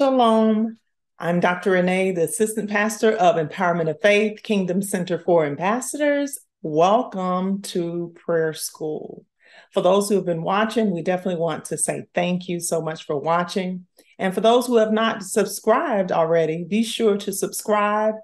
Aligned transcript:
Shalom. 0.00 0.78
I'm 1.18 1.40
Dr. 1.40 1.72
Renee, 1.72 2.12
the 2.12 2.22
Assistant 2.22 2.70
Pastor 2.70 3.12
of 3.12 3.36
Empowerment 3.36 3.90
of 3.90 4.00
Faith, 4.00 4.42
Kingdom 4.42 4.80
Center 4.80 5.18
for 5.18 5.44
Ambassadors. 5.44 6.38
Welcome 6.62 7.60
to 7.64 8.14
Prayer 8.16 8.54
School. 8.54 9.26
For 9.74 9.82
those 9.82 10.08
who 10.08 10.14
have 10.14 10.24
been 10.24 10.42
watching, 10.42 10.90
we 10.90 11.02
definitely 11.02 11.38
want 11.38 11.66
to 11.66 11.76
say 11.76 12.06
thank 12.14 12.48
you 12.48 12.60
so 12.60 12.80
much 12.80 13.04
for 13.04 13.18
watching. 13.18 13.84
And 14.18 14.32
for 14.32 14.40
those 14.40 14.66
who 14.66 14.78
have 14.78 14.90
not 14.90 15.22
subscribed 15.22 16.12
already, 16.12 16.64
be 16.64 16.82
sure 16.82 17.18
to 17.18 17.30
subscribe 17.30 18.14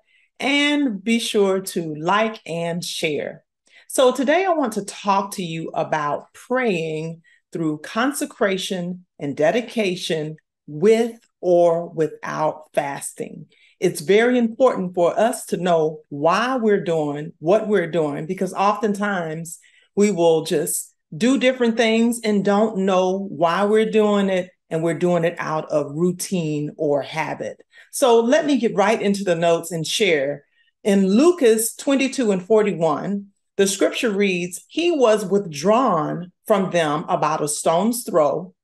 and 0.40 1.04
be 1.04 1.18
sure 1.18 1.60
to 1.60 1.94
like 1.96 2.40
and 2.46 2.82
share. 2.82 3.44
So, 3.86 4.12
today 4.12 4.46
I 4.46 4.54
want 4.54 4.72
to 4.72 4.84
talk 4.86 5.32
to 5.32 5.42
you 5.42 5.68
about 5.74 6.32
praying 6.32 7.20
through 7.52 7.80
consecration 7.80 9.04
and 9.18 9.36
dedication 9.36 10.36
with 10.66 11.20
or 11.40 11.88
without 11.88 12.64
fasting. 12.74 13.46
It's 13.78 14.00
very 14.00 14.38
important 14.38 14.94
for 14.94 15.18
us 15.18 15.46
to 15.46 15.56
know 15.56 16.00
why 16.08 16.56
we're 16.56 16.82
doing 16.82 17.32
what 17.38 17.68
we're 17.68 17.90
doing 17.90 18.26
because 18.26 18.54
oftentimes 18.54 19.58
we 19.94 20.10
will 20.10 20.44
just 20.44 20.94
do 21.16 21.38
different 21.38 21.76
things 21.76 22.20
and 22.24 22.44
don't 22.44 22.78
know 22.78 23.26
why 23.30 23.64
we're 23.64 23.90
doing 23.90 24.28
it 24.28 24.50
and 24.70 24.82
we're 24.82 24.94
doing 24.94 25.24
it 25.24 25.36
out 25.38 25.70
of 25.70 25.92
routine 25.94 26.72
or 26.76 27.02
habit. 27.02 27.62
So 27.92 28.20
let 28.20 28.46
me 28.46 28.58
get 28.58 28.74
right 28.74 29.00
into 29.00 29.24
the 29.24 29.36
notes 29.36 29.72
and 29.72 29.86
share. 29.86 30.44
In 30.82 31.06
Lucas 31.06 31.74
22 31.74 32.32
and 32.32 32.42
41, 32.44 33.26
the 33.56 33.66
scripture 33.66 34.10
reads, 34.10 34.64
He 34.68 34.90
was 34.90 35.24
withdrawn 35.24 36.32
from 36.46 36.70
them 36.70 37.04
about 37.08 37.42
a 37.42 37.48
stone's 37.48 38.04
throw 38.04 38.54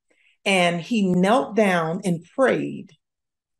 and 0.44 0.80
he 0.80 1.02
knelt 1.02 1.54
down 1.54 2.00
and 2.04 2.24
prayed, 2.34 2.92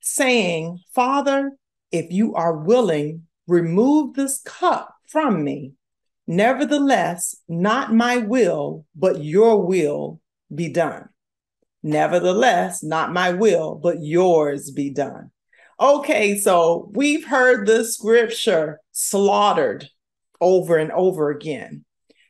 saying, 0.00 0.80
Father, 0.94 1.52
if 1.90 2.10
you 2.10 2.34
are 2.34 2.56
willing, 2.56 3.26
remove 3.46 4.14
this 4.14 4.40
cup 4.44 4.94
from 5.06 5.44
me. 5.44 5.72
Nevertheless, 6.26 7.36
not 7.48 7.92
my 7.92 8.16
will, 8.16 8.86
but 8.94 9.22
your 9.22 9.64
will 9.64 10.20
be 10.54 10.68
done. 10.68 11.08
Nevertheless, 11.82 12.82
not 12.82 13.12
my 13.12 13.32
will, 13.32 13.74
but 13.74 14.02
yours 14.02 14.70
be 14.70 14.90
done. 14.90 15.30
Okay, 15.80 16.38
so 16.38 16.90
we've 16.94 17.26
heard 17.26 17.66
this 17.66 17.96
scripture 17.96 18.80
slaughtered 18.92 19.88
over 20.40 20.76
and 20.76 20.92
over 20.92 21.30
again. 21.30 21.84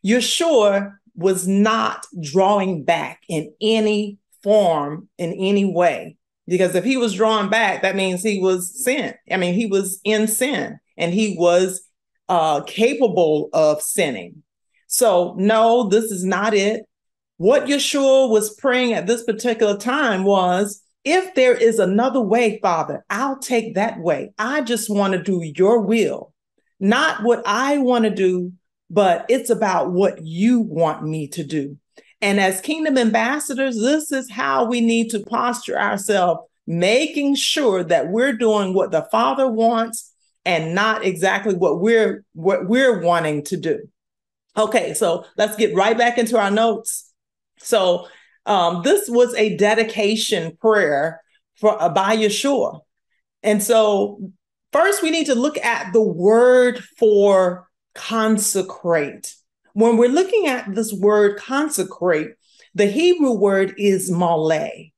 Yeshua 0.05 0.95
was 1.15 1.47
not 1.47 2.07
drawing 2.21 2.85
back 2.85 3.21
in 3.29 3.53
any 3.61 4.19
form 4.43 5.09
in 5.19 5.33
any 5.33 5.65
way. 5.65 6.17
Because 6.47 6.75
if 6.75 6.85
he 6.85 6.97
was 6.97 7.15
drawn 7.15 7.49
back, 7.49 7.83
that 7.83 7.97
means 7.97 8.23
he 8.23 8.41
was 8.41 8.85
sin. 8.85 9.15
I 9.31 9.37
mean, 9.37 9.55
he 9.55 9.67
was 9.67 10.01
in 10.05 10.27
sin 10.27 10.79
and 10.97 11.15
he 11.15 11.37
was 11.39 11.83
uh, 12.29 12.63
capable 12.63 13.49
of 13.53 13.81
sinning. 13.81 14.43
So, 14.89 15.35
no, 15.39 15.89
this 15.89 16.05
is 16.07 16.25
not 16.25 16.55
it. 16.55 16.83
What 17.37 17.65
Yeshua 17.67 18.29
was 18.29 18.55
praying 18.55 18.93
at 18.93 19.07
this 19.07 19.25
particular 19.25 19.77
time 19.77 20.25
was 20.25 20.83
if 21.05 21.35
there 21.35 21.55
is 21.55 21.79
another 21.79 22.21
way, 22.21 22.59
Father, 22.61 23.05
I'll 23.11 23.39
take 23.39 23.75
that 23.75 23.99
way. 24.01 24.33
I 24.39 24.61
just 24.61 24.91
want 24.91 25.15
to 25.15 25.23
do 25.23 25.43
your 25.43 25.81
will, 25.81 26.33
not 26.79 27.23
what 27.23 27.43
I 27.47 27.79
want 27.79 28.05
to 28.05 28.11
do, 28.11 28.53
but 28.91 29.27
it's 29.29 29.51
about 29.51 29.91
what 29.91 30.25
you 30.25 30.61
want 30.61 31.03
me 31.03 31.29
to 31.29 31.43
do. 31.43 31.79
And 32.23 32.39
as 32.41 32.61
kingdom 32.61 32.97
ambassadors, 32.97 33.77
this 33.77 34.13
is 34.13 34.31
how 34.31 34.65
we 34.65 34.81
need 34.81 35.11
to 35.11 35.21
posture 35.21 35.79
ourselves, 35.79 36.43
making 36.69 37.35
sure 37.35 37.83
that 37.83 38.09
we're 38.09 38.33
doing 38.33 38.73
what 38.73 38.93
the 38.93 39.03
Father 39.11 39.51
wants 39.51 40.13
and 40.45 40.75
not 40.75 41.05
exactly 41.05 41.55
what 41.55 41.81
we're 41.81 42.25
what 42.33 42.69
we're 42.69 43.01
wanting 43.01 43.43
to 43.45 43.57
do. 43.57 43.81
Okay, 44.57 44.95
so 44.95 45.25
let's 45.37 45.57
get 45.57 45.75
right 45.75 45.99
back 45.99 46.17
into 46.17 46.39
our 46.39 46.51
notes. 46.51 47.13
So 47.59 48.07
um, 48.47 48.83
this 48.85 49.09
was 49.09 49.35
a 49.35 49.57
dedication 49.57 50.57
prayer 50.61 51.21
for 51.57 51.81
uh, 51.81 51.89
by 51.89 52.17
Yeshua. 52.17 52.81
And 53.43 53.61
so 53.61 54.31
first 54.73 55.03
we 55.03 55.11
need 55.11 55.27
to 55.27 55.35
look 55.35 55.59
at 55.59 55.93
the 55.93 56.03
word 56.03 56.85
for 56.99 57.69
consecrate. 57.95 59.35
When 59.75 59.97
we're 59.97 60.09
looking 60.09 60.47
at 60.47 60.75
this 60.75 60.93
word 60.93 61.39
consecrate, 61.39 62.35
the 62.75 62.87
Hebrew 62.87 63.33
word 63.33 63.75
is 63.79 64.11
maleh. 64.11 64.93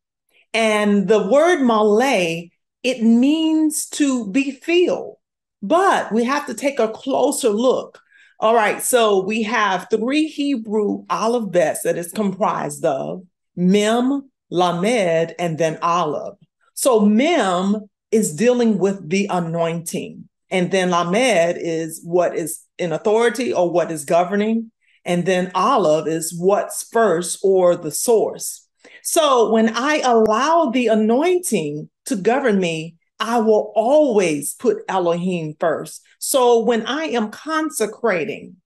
And 0.53 1.09
the 1.09 1.27
word 1.27 1.61
maleh, 1.61 2.51
it 2.83 3.03
means 3.03 3.89
to 3.91 4.31
be 4.31 4.53
filled. 4.53 5.17
But 5.63 6.13
we 6.13 6.25
have 6.25 6.47
to 6.47 6.55
take 6.55 6.79
a 6.79 6.89
closer 6.89 7.51
look. 7.51 8.01
All 8.41 8.55
right, 8.55 8.83
so 8.83 9.25
we 9.25 9.43
have 9.45 9.87
three 9.91 10.27
Hebrew 10.27 11.05
alphabets 11.09 11.83
that 11.83 11.97
is 11.97 12.13
comprised 12.13 12.85
of 12.85 13.23
Mem, 13.57 14.31
Lamed, 14.51 15.35
and 15.39 15.57
then 15.57 15.79
Aleph. 15.81 16.37
So 16.75 17.01
Mem 17.01 17.89
is 18.11 18.35
dealing 18.35 18.79
with 18.79 19.09
the 19.09 19.29
anointing. 19.31 20.29
And 20.51 20.71
then 20.71 20.91
Lamed 20.91 21.59
is 21.59 22.01
what 22.05 22.37
is 22.37 22.64
in 22.79 22.93
authority 22.93 23.53
or 23.53 23.71
what 23.71 23.91
is 23.91 24.05
governing. 24.05 24.71
And 25.05 25.27
then 25.27 25.51
Aleph 25.55 26.07
is 26.07 26.35
what's 26.37 26.89
first 26.89 27.41
or 27.43 27.77
the 27.77 27.91
source. 27.91 28.67
So 29.03 29.51
when 29.51 29.77
I 29.77 29.99
allow 29.99 30.71
the 30.71 30.89
anointing 30.89 31.91
to 32.07 32.17
govern 32.17 32.59
me, 32.59 32.97
I 33.21 33.39
will 33.39 33.73
always 33.75 34.55
put 34.55 34.83
Elohim 34.89 35.57
first. 35.61 36.03
So 36.19 36.61
when 36.61 36.87
I 36.87 37.05
am 37.05 37.31
consecrating, 37.31 38.57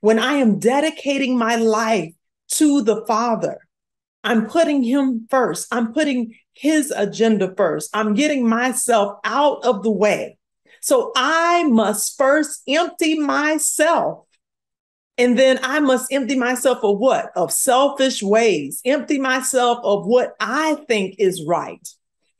when 0.00 0.18
I 0.18 0.34
am 0.34 0.58
dedicating 0.58 1.38
my 1.38 1.56
life 1.56 2.12
to 2.52 2.82
the 2.82 3.04
Father, 3.06 3.58
I'm 4.24 4.46
putting 4.46 4.82
him 4.82 5.26
first. 5.30 5.68
I'm 5.72 5.92
putting 5.92 6.34
his 6.52 6.92
agenda 6.94 7.54
first. 7.56 7.90
I'm 7.94 8.14
getting 8.14 8.48
myself 8.48 9.18
out 9.24 9.64
of 9.64 9.82
the 9.82 9.90
way. 9.90 10.38
So 10.82 11.12
I 11.14 11.62
must 11.64 12.18
first 12.18 12.62
empty 12.68 13.18
myself. 13.18 14.26
And 15.16 15.38
then 15.38 15.60
I 15.62 15.78
must 15.78 16.12
empty 16.12 16.36
myself 16.36 16.78
of 16.82 16.98
what? 16.98 17.30
Of 17.36 17.52
selfish 17.52 18.22
ways, 18.22 18.80
empty 18.84 19.18
myself 19.18 19.78
of 19.84 20.06
what 20.06 20.34
I 20.40 20.74
think 20.88 21.16
is 21.18 21.44
right, 21.46 21.86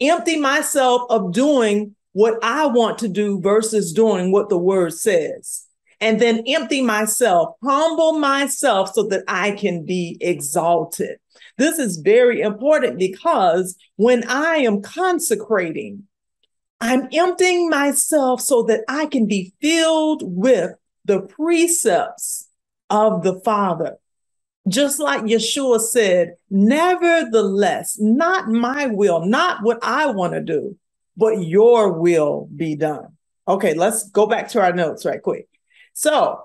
empty 0.00 0.38
myself 0.40 1.02
of 1.08 1.32
doing 1.32 1.94
what 2.12 2.42
I 2.42 2.66
want 2.66 2.98
to 2.98 3.08
do 3.08 3.40
versus 3.40 3.92
doing 3.92 4.32
what 4.32 4.48
the 4.48 4.58
word 4.58 4.92
says. 4.94 5.66
And 6.00 6.20
then 6.20 6.42
empty 6.48 6.82
myself, 6.82 7.54
humble 7.62 8.18
myself 8.18 8.92
so 8.92 9.04
that 9.04 9.22
I 9.28 9.52
can 9.52 9.84
be 9.84 10.16
exalted. 10.20 11.18
This 11.58 11.78
is 11.78 11.98
very 11.98 12.40
important 12.40 12.98
because 12.98 13.76
when 13.96 14.24
I 14.24 14.56
am 14.56 14.82
consecrating, 14.82 16.08
I'm 16.82 17.08
emptying 17.12 17.70
myself 17.70 18.40
so 18.40 18.64
that 18.64 18.80
I 18.88 19.06
can 19.06 19.26
be 19.26 19.52
filled 19.60 20.22
with 20.24 20.72
the 21.04 21.20
precepts 21.20 22.48
of 22.90 23.22
the 23.22 23.38
Father. 23.40 23.98
Just 24.66 24.98
like 24.98 25.22
Yeshua 25.22 25.80
said, 25.80 26.34
nevertheless, 26.50 27.98
not 28.00 28.48
my 28.48 28.86
will, 28.86 29.24
not 29.24 29.62
what 29.62 29.78
I 29.80 30.06
want 30.06 30.32
to 30.32 30.40
do, 30.40 30.76
but 31.16 31.44
your 31.44 31.92
will 31.92 32.48
be 32.54 32.74
done. 32.74 33.16
Okay, 33.46 33.74
let's 33.74 34.10
go 34.10 34.26
back 34.26 34.48
to 34.48 34.60
our 34.60 34.72
notes 34.72 35.04
right 35.04 35.22
quick. 35.22 35.48
So, 35.94 36.42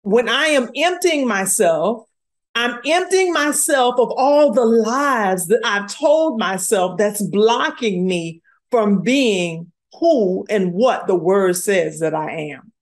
when 0.00 0.30
I 0.30 0.46
am 0.46 0.70
emptying 0.74 1.28
myself, 1.28 2.06
I'm 2.54 2.80
emptying 2.86 3.34
myself 3.34 3.96
of 3.98 4.12
all 4.16 4.50
the 4.50 4.64
lies 4.64 5.46
that 5.48 5.60
I've 5.62 5.92
told 5.94 6.38
myself 6.38 6.96
that's 6.96 7.20
blocking 7.20 8.06
me 8.06 8.40
from 8.70 9.02
being 9.02 9.72
who 9.98 10.44
and 10.48 10.72
what 10.72 11.06
the 11.06 11.14
word 11.14 11.56
says 11.56 12.00
that 12.00 12.14
I 12.14 12.30
am. 12.52 12.72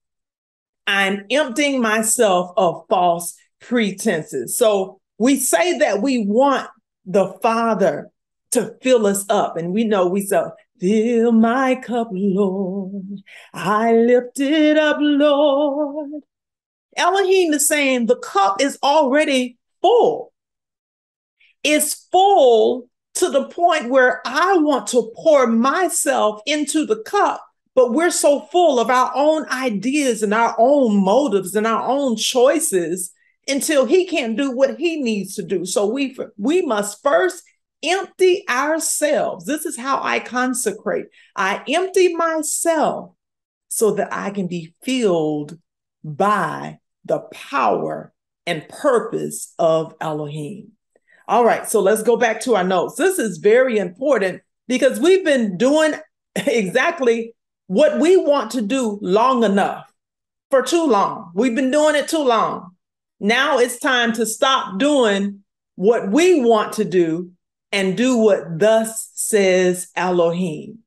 I'm 0.87 1.25
emptying 1.31 1.81
myself 1.81 2.53
of 2.57 2.85
false 2.89 3.37
pretenses. 3.61 4.57
So 4.59 5.01
we 5.19 5.37
say 5.37 5.79
that 5.79 6.03
we 6.03 6.27
want 6.27 6.69
the 7.07 7.33
Father 7.43 8.11
to 8.53 8.75
fill 8.83 9.07
us 9.07 9.25
up, 9.29 9.57
and 9.57 9.73
we 9.73 9.85
know 9.85 10.07
we 10.07 10.23
say, 10.23 10.43
Fill 10.81 11.33
my 11.33 11.77
cup, 11.77 12.09
Lord. 12.13 13.23
I 13.53 13.93
lift 13.93 14.41
it 14.41 14.77
up, 14.77 14.97
Lord. 15.01 16.23
Elohim 16.97 17.53
is 17.53 17.67
saying 17.67 18.07
the 18.07 18.17
cup 18.17 18.61
is 18.61 18.79
already 18.83 19.57
full. 19.81 20.33
It's 21.63 22.07
full 22.13 22.89
to 23.15 23.31
the 23.31 23.49
point 23.49 23.91
where 23.91 24.21
I 24.25 24.57
want 24.59 24.89
to 24.89 25.13
pour 25.17 25.47
myself 25.47 26.41
into 26.47 26.85
the 26.85 27.03
cup, 27.03 27.45
but 27.75 27.93
we're 27.93 28.11
so 28.11 28.41
full 28.53 28.81
of 28.81 28.91
our 28.91 29.13
own 29.15 29.49
ideas 29.51 30.23
and 30.23 30.35
our 30.35 30.55
own 30.59 30.97
motives 31.03 31.55
and 31.55 31.67
our 31.67 31.89
own 31.89 32.17
choices 32.17 33.13
until 33.47 33.85
he 33.85 34.07
can't 34.07 34.37
do 34.37 34.51
what 34.51 34.79
he 34.79 35.01
needs 35.01 35.35
to 35.37 35.43
do. 35.43 35.65
So 35.65 35.87
we 35.87 36.17
we 36.37 36.63
must 36.63 37.03
first 37.03 37.43
empty 37.83 38.45
ourselves. 38.49 39.45
This 39.45 39.67
is 39.67 39.77
how 39.77 40.03
I 40.03 40.19
consecrate. 40.21 41.07
I 41.37 41.63
empty 41.69 42.15
myself 42.15 43.13
so 43.69 43.93
that 43.93 44.13
I 44.13 44.31
can 44.31 44.47
be 44.47 44.75
filled 44.83 45.59
by 46.03 46.79
the 47.05 47.21
power 47.33 48.13
and 48.47 48.69
purpose 48.69 49.53
of 49.59 49.95
Elohim. 50.01 50.74
All 51.27 51.45
right, 51.45 51.69
so 51.69 51.81
let's 51.81 52.03
go 52.03 52.17
back 52.17 52.41
to 52.43 52.55
our 52.55 52.65
notes. 52.65 52.97
This 52.97 53.19
is 53.19 53.39
very 53.39 53.79
important 53.79 54.43
because 54.69 55.01
we've 55.01 55.25
been 55.25 55.57
doing 55.57 55.95
exactly 56.37 57.35
what 57.67 57.99
we 57.99 58.17
want 58.17 58.51
to 58.53 58.63
do 58.63 58.99
long 59.01 59.43
enough 59.43 59.91
for 60.51 60.63
too 60.63 60.85
long. 60.85 61.33
We've 61.35 61.55
been 61.55 61.71
doing 61.71 61.97
it 61.97 62.09
too 62.09 62.23
long. 62.23 62.73
Now 63.21 63.59
it's 63.59 63.79
time 63.79 64.13
to 64.15 64.27
stop 64.27 64.79
doing 64.79 65.41
what 65.77 66.11
we 66.11 66.41
want 66.41 66.75
to 66.75 66.85
do 66.85 67.33
and 67.73 67.97
do 67.97 68.19
what 68.19 68.59
thus 68.59 69.11
says 69.15 69.89
Elohim. 69.97 70.81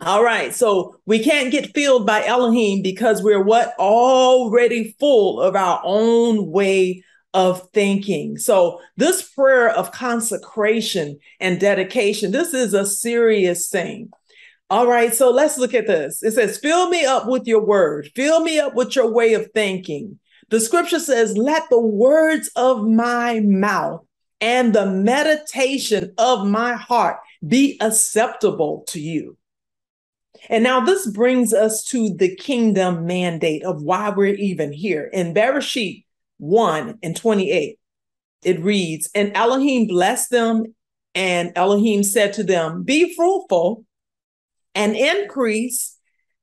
All 0.00 0.22
right, 0.22 0.54
so 0.54 0.94
we 1.06 1.24
can't 1.24 1.50
get 1.50 1.74
filled 1.74 2.06
by 2.06 2.24
Elohim 2.24 2.82
because 2.82 3.20
we're 3.20 3.42
what? 3.42 3.74
Already 3.80 4.94
full 5.00 5.40
of 5.40 5.56
our 5.56 5.80
own 5.82 6.52
way 6.52 7.02
of 7.34 7.68
thinking. 7.72 8.38
So, 8.38 8.80
this 8.96 9.22
prayer 9.22 9.68
of 9.70 9.92
consecration 9.92 11.18
and 11.40 11.60
dedication, 11.60 12.32
this 12.32 12.54
is 12.54 12.74
a 12.74 12.86
serious 12.86 13.68
thing. 13.68 14.10
All 14.70 14.86
right, 14.86 15.14
so 15.14 15.30
let's 15.30 15.56
look 15.56 15.72
at 15.74 15.86
this. 15.86 16.22
It 16.22 16.32
says, 16.32 16.58
Fill 16.58 16.88
me 16.90 17.04
up 17.04 17.26
with 17.26 17.46
your 17.46 17.64
word, 17.64 18.10
fill 18.14 18.42
me 18.42 18.58
up 18.58 18.74
with 18.74 18.96
your 18.96 19.10
way 19.10 19.34
of 19.34 19.50
thinking. 19.52 20.18
The 20.50 20.60
scripture 20.60 21.00
says, 21.00 21.36
Let 21.36 21.68
the 21.70 21.80
words 21.80 22.50
of 22.56 22.86
my 22.86 23.40
mouth 23.40 24.04
and 24.40 24.72
the 24.72 24.86
meditation 24.86 26.14
of 26.18 26.46
my 26.46 26.74
heart 26.74 27.18
be 27.46 27.76
acceptable 27.80 28.84
to 28.88 29.00
you. 29.00 29.36
And 30.48 30.62
now 30.62 30.80
this 30.80 31.06
brings 31.06 31.52
us 31.52 31.82
to 31.84 32.14
the 32.14 32.34
kingdom 32.34 33.06
mandate 33.06 33.64
of 33.64 33.82
why 33.82 34.10
we're 34.10 34.34
even 34.34 34.72
here. 34.72 35.10
In 35.12 35.34
Bereshit 35.34 36.04
1 36.38 36.98
and 37.02 37.16
28, 37.16 37.78
it 38.44 38.60
reads, 38.60 39.10
And 39.14 39.36
Elohim 39.36 39.86
blessed 39.86 40.30
them, 40.30 40.74
and 41.14 41.52
Elohim 41.56 42.02
said 42.02 42.32
to 42.34 42.44
them, 42.44 42.82
Be 42.82 43.14
fruitful 43.14 43.84
and 44.74 44.96
increase 44.96 45.96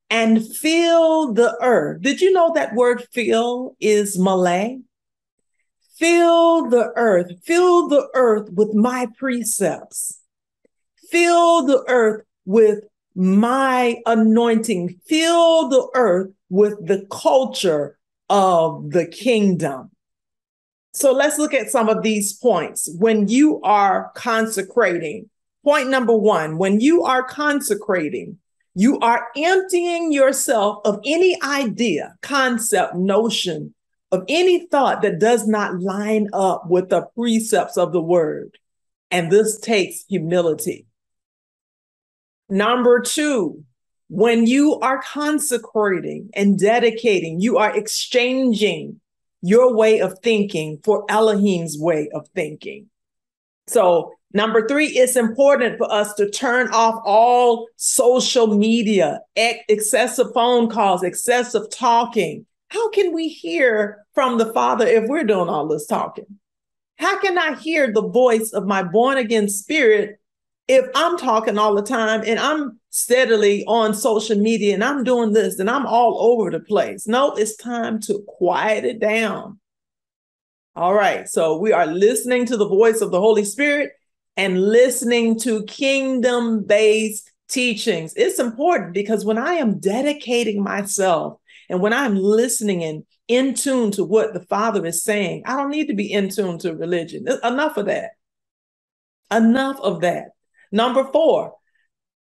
and 0.10 0.46
fill 0.46 1.34
the 1.34 1.58
earth. 1.62 2.02
Did 2.02 2.22
you 2.22 2.32
know 2.32 2.54
that 2.54 2.76
word 2.76 3.06
fill 3.12 3.76
is 3.80 4.18
maleh? 4.18 4.82
Fill 5.98 6.70
the 6.70 6.92
earth, 6.98 7.32
fill 7.46 7.88
the 7.88 8.10
earth 8.14 8.50
with 8.52 8.74
my 8.74 9.08
precepts, 9.18 10.20
fill 11.10 11.66
the 11.66 11.86
earth 11.88 12.26
with 12.44 12.84
my 13.16 14.02
anointing, 14.06 15.00
fill 15.08 15.70
the 15.70 15.88
earth 15.96 16.32
with 16.50 16.86
the 16.86 17.08
culture 17.10 17.98
of 18.30 18.92
the 18.92 19.06
kingdom. 19.06 19.92
So 20.94 21.12
let's 21.12 21.38
look 21.38 21.54
at 21.54 21.70
some 21.70 21.90
of 21.90 22.04
these 22.04 22.34
points. 22.34 22.90
When 22.98 23.28
you 23.28 23.62
are 23.62 24.12
consecrating, 24.16 25.30
point 25.64 25.90
number 25.90 26.16
one, 26.16 26.58
when 26.58 26.80
you 26.80 27.04
are 27.04 27.24
consecrating, 27.24 28.38
you 28.76 29.00
are 29.00 29.28
emptying 29.36 30.12
yourself 30.12 30.80
of 30.86 31.00
any 31.06 31.38
idea, 31.42 32.16
concept, 32.22 32.96
notion, 32.96 33.74
of 34.12 34.24
any 34.30 34.68
thought 34.68 35.02
that 35.02 35.20
does 35.20 35.48
not 35.48 35.80
line 35.80 36.30
up 36.34 36.70
with 36.70 36.90
the 36.90 37.08
precepts 37.18 37.78
of 37.78 37.92
the 37.92 38.02
word. 38.02 38.58
And 39.12 39.32
this 39.32 39.60
takes 39.60 40.06
humility. 40.08 40.88
Number 42.50 43.02
two, 43.02 43.64
when 44.08 44.46
you 44.46 44.80
are 44.82 45.02
consecrating 45.02 46.30
and 46.34 46.60
dedicating, 46.60 47.40
you 47.40 47.58
are 47.58 47.76
exchanging 47.76 49.00
your 49.42 49.76
way 49.76 50.00
of 50.00 50.20
thinking 50.24 50.80
for 50.84 51.06
Elohim's 51.10 51.78
way 51.78 52.10
of 52.14 52.28
thinking. 52.36 52.88
So, 53.68 54.14
number 54.34 54.68
three, 54.68 54.88
it's 54.88 55.16
important 55.16 55.78
for 55.78 55.92
us 55.92 56.14
to 56.16 56.30
turn 56.30 56.70
off 56.72 57.02
all 57.06 57.68
social 57.76 58.56
media, 58.56 59.22
excessive 59.36 60.28
phone 60.34 60.70
calls, 60.70 61.04
excessive 61.04 61.70
talking. 61.72 62.46
How 62.70 62.90
can 62.90 63.14
we 63.14 63.28
hear 63.28 64.06
from 64.14 64.38
the 64.38 64.52
Father 64.54 64.86
if 64.86 65.08
we're 65.08 65.24
doing 65.24 65.50
all 65.50 65.68
this 65.68 65.88
talking? 65.88 66.40
How 66.98 67.20
can 67.20 67.38
I 67.38 67.56
hear 67.56 67.92
the 67.92 68.08
voice 68.08 68.52
of 68.52 68.66
my 68.66 68.84
born 68.84 69.18
again 69.18 69.50
spirit 69.50 70.20
if 70.68 70.86
I'm 70.96 71.18
talking 71.18 71.58
all 71.58 71.76
the 71.76 71.84
time 71.84 72.24
and 72.26 72.40
I'm 72.40 72.80
steadily 72.90 73.64
on 73.66 73.94
social 73.94 74.38
media 74.38 74.74
and 74.74 74.84
I'm 74.84 75.04
doing 75.04 75.34
this 75.34 75.60
and 75.60 75.70
I'm 75.70 75.86
all 75.86 76.20
over 76.20 76.50
the 76.50 76.60
place. 76.60 77.08
No, 77.08 77.34
it's 77.34 77.56
time 77.56 78.00
to 78.02 78.24
quiet 78.28 78.84
it 78.84 79.00
down. 79.00 79.60
All 80.76 80.94
right. 80.94 81.28
So 81.28 81.58
we 81.58 81.72
are 81.72 81.86
listening 81.86 82.46
to 82.48 82.58
the 82.58 82.68
voice 82.68 83.02
of 83.02 83.12
the 83.12 83.20
Holy 83.20 83.46
Spirit 83.46 83.92
and 84.38 84.62
listening 84.62 85.40
to 85.42 85.64
kingdom 85.66 86.64
based 86.64 87.32
teachings. 87.48 88.14
It's 88.16 88.40
important 88.40 88.94
because 88.94 89.24
when 89.24 89.38
I 89.38 89.54
am 89.54 89.80
dedicating 89.80 90.64
myself 90.64 91.40
and 91.70 91.82
when 91.82 91.94
I'm 91.94 92.16
listening 92.16 92.84
and 92.84 93.06
in 93.28 93.54
tune 93.54 93.92
to 93.92 94.04
what 94.04 94.34
the 94.34 94.42
Father 94.42 94.86
is 94.86 95.04
saying, 95.04 95.44
I 95.46 95.56
don't 95.56 95.72
need 95.72 95.88
to 95.88 95.96
be 95.96 96.12
in 96.12 96.30
tune 96.30 96.58
to 96.60 96.76
religion. 96.76 97.26
Enough 97.44 97.78
of 97.78 97.86
that. 97.86 98.12
Enough 99.32 99.80
of 99.80 100.02
that. 100.02 100.35
Number 100.72 101.10
four, 101.12 101.56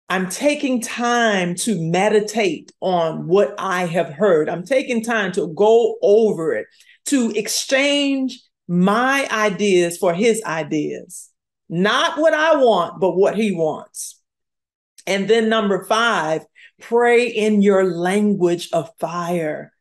I'm 0.08 0.28
taking 0.28 0.80
time 0.80 1.54
to 1.56 1.80
meditate 1.80 2.72
on 2.80 3.26
what 3.26 3.54
I 3.58 3.86
have 3.86 4.10
heard. 4.10 4.48
I'm 4.48 4.64
taking 4.64 5.02
time 5.02 5.32
to 5.32 5.48
go 5.54 5.96
over 6.02 6.54
it, 6.54 6.66
to 7.06 7.30
exchange 7.34 8.40
my 8.68 9.26
ideas 9.30 9.96
for 9.96 10.12
his 10.14 10.42
ideas. 10.44 11.30
Not 11.68 12.18
what 12.18 12.34
I 12.34 12.56
want, 12.56 13.00
but 13.00 13.16
what 13.16 13.36
he 13.36 13.52
wants. 13.52 14.20
And 15.06 15.28
then 15.28 15.48
number 15.48 15.84
five, 15.84 16.44
pray 16.80 17.26
in 17.26 17.62
your 17.62 17.84
language 17.84 18.68
of 18.72 18.90
fire. 18.98 19.72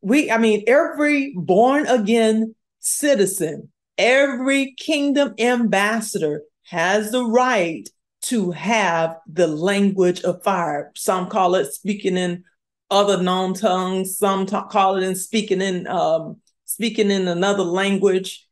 We, 0.00 0.30
I 0.30 0.38
mean, 0.38 0.64
every 0.66 1.32
born 1.36 1.86
again 1.86 2.54
citizen, 2.80 3.70
every 3.98 4.74
kingdom 4.78 5.34
ambassador 5.38 6.42
has 6.66 7.10
the 7.10 7.24
right 7.24 7.88
to 8.22 8.50
have 8.52 9.16
the 9.26 9.46
language 9.46 10.22
of 10.22 10.42
fire. 10.42 10.92
Some 10.94 11.28
call 11.28 11.54
it 11.54 11.72
speaking 11.72 12.16
in 12.16 12.44
other 12.90 13.22
known 13.22 13.54
tongues. 13.54 14.18
Some 14.18 14.46
call 14.46 14.96
it 14.96 15.02
in 15.02 15.16
speaking 15.16 15.60
in 15.60 15.86
um, 15.86 16.40
speaking 16.64 17.10
in 17.10 17.28
another 17.28 17.64
language. 17.64 18.46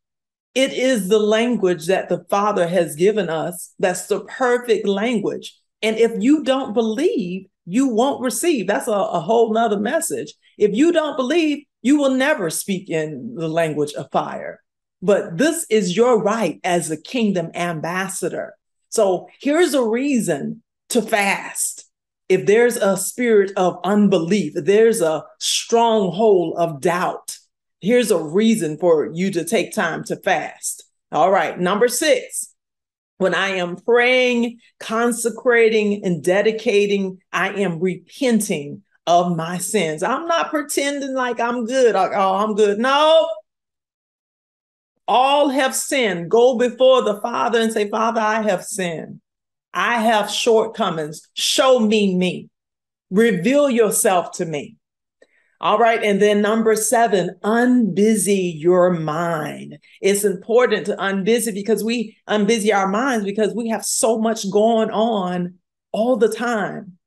It 0.55 0.73
is 0.73 1.09
the 1.09 1.19
language 1.19 1.87
that 1.87 2.09
the 2.09 2.25
Father 2.29 2.67
has 2.67 2.97
given 2.97 3.29
us. 3.29 3.73
That's 3.79 4.07
the 4.07 4.21
perfect 4.25 4.87
language. 4.87 5.57
And 5.83 5.97
if 5.97 6.12
you 6.19 6.43
don't 6.43 6.75
believe, 6.75 7.47
you 7.67 7.89
won't 7.89 8.21
receive. 8.23 8.67
That's 8.67 8.89
a, 8.89 8.93
a 8.93 9.21
whole 9.21 9.53
nother 9.53 9.79
message. 9.79 10.35
If 10.59 10.75
you 10.75 10.93
don't 10.93 11.17
believe, 11.17 11.65
you 11.83 11.99
will 11.99 12.11
never 12.11 12.50
speak 12.50 12.91
in 12.91 13.35
the 13.37 13.49
language 13.49 13.93
of 13.95 14.11
fire. 14.11 14.61
But 15.00 15.39
this 15.39 15.65
is 15.71 15.97
your 15.97 16.21
right 16.21 16.61
as 16.65 16.91
a 16.91 17.00
kingdom 17.00 17.50
ambassador. 17.55 18.55
So 18.90 19.28
here's 19.40 19.75
a 19.75 19.82
reason 19.82 20.62
to 20.90 21.00
fast. 21.00 21.87
If 22.28 22.47
there's 22.47 22.76
a 22.76 22.97
spirit 22.97 23.52
of 23.56 23.78
unbelief, 23.82 24.52
there's 24.54 25.00
a 25.00 25.25
stronghold 25.38 26.54
of 26.59 26.80
doubt, 26.80 27.38
here's 27.80 28.11
a 28.11 28.23
reason 28.23 28.78
for 28.78 29.11
you 29.12 29.30
to 29.32 29.44
take 29.44 29.73
time 29.73 30.04
to 30.04 30.16
fast. 30.16 30.85
All 31.11 31.30
right. 31.30 31.59
Number 31.59 31.88
six, 31.88 32.54
when 33.18 33.35
I 33.35 33.49
am 33.56 33.76
praying, 33.76 34.59
consecrating, 34.78 36.04
and 36.04 36.23
dedicating, 36.23 37.18
I 37.32 37.50
am 37.54 37.80
repenting 37.80 38.82
of 39.06 39.37
my 39.37 39.59
sins. 39.59 40.02
I'm 40.02 40.26
not 40.26 40.50
pretending 40.50 41.14
like 41.14 41.40
I'm 41.40 41.66
good. 41.66 41.97
oh, 41.97 42.35
I'm 42.35 42.54
good. 42.54 42.78
No, 42.78 43.28
all 45.11 45.49
have 45.49 45.75
sinned. 45.75 46.31
Go 46.31 46.57
before 46.57 47.02
the 47.02 47.21
Father 47.21 47.61
and 47.61 47.73
say, 47.73 47.90
Father, 47.90 48.21
I 48.21 48.43
have 48.43 48.64
sinned. 48.64 49.21
I 49.75 50.00
have 50.00 50.31
shortcomings. 50.31 51.29
Show 51.35 51.81
me 51.81 52.14
me. 52.14 52.49
Reveal 53.11 53.69
yourself 53.69 54.31
to 54.37 54.47
me. 54.47 54.76
All 55.61 55.79
right. 55.79 56.00
And 56.02 56.23
then 56.23 56.40
number 56.40 56.76
seven, 56.76 57.37
unbusy 57.43 58.52
your 58.57 58.93
mind. 58.93 59.79
It's 60.00 60.23
important 60.23 60.87
to 60.87 60.97
unbusy 60.97 61.52
because 61.55 61.83
we 61.83 62.17
unbusy 62.29 62.73
our 62.73 62.87
minds 62.87 63.25
because 63.25 63.52
we 63.52 63.69
have 63.69 63.85
so 63.85 64.17
much 64.17 64.49
going 64.49 64.90
on 64.90 65.57
all 65.90 66.17
the 66.17 66.33
time. 66.33 66.99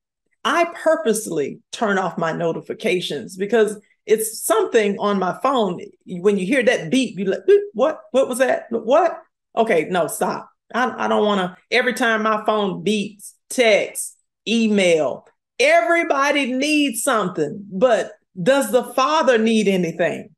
I 0.43 0.65
purposely 0.83 1.59
turn 1.71 1.97
off 1.97 2.17
my 2.17 2.33
notifications 2.33 3.37
because 3.37 3.79
it's 4.05 4.43
something 4.43 4.97
on 4.99 5.19
my 5.19 5.37
phone. 5.41 5.79
When 6.05 6.37
you 6.37 6.45
hear 6.45 6.63
that 6.63 6.89
beep, 6.91 7.17
you 7.17 7.25
like, 7.25 7.39
what? 7.73 8.01
What 8.11 8.27
was 8.27 8.39
that? 8.39 8.65
What? 8.69 9.17
Okay, 9.55 9.85
no, 9.89 10.07
stop. 10.07 10.49
I, 10.73 11.05
I 11.05 11.07
don't 11.07 11.25
want 11.25 11.39
to, 11.41 11.57
every 11.71 11.93
time 11.93 12.23
my 12.23 12.43
phone 12.45 12.83
beeps, 12.83 13.33
text, 13.49 14.17
email, 14.47 15.27
everybody 15.59 16.51
needs 16.53 17.03
something, 17.03 17.65
but 17.71 18.13
does 18.41 18.71
the 18.71 18.83
Father 18.83 19.37
need 19.37 19.67
anything? 19.67 20.29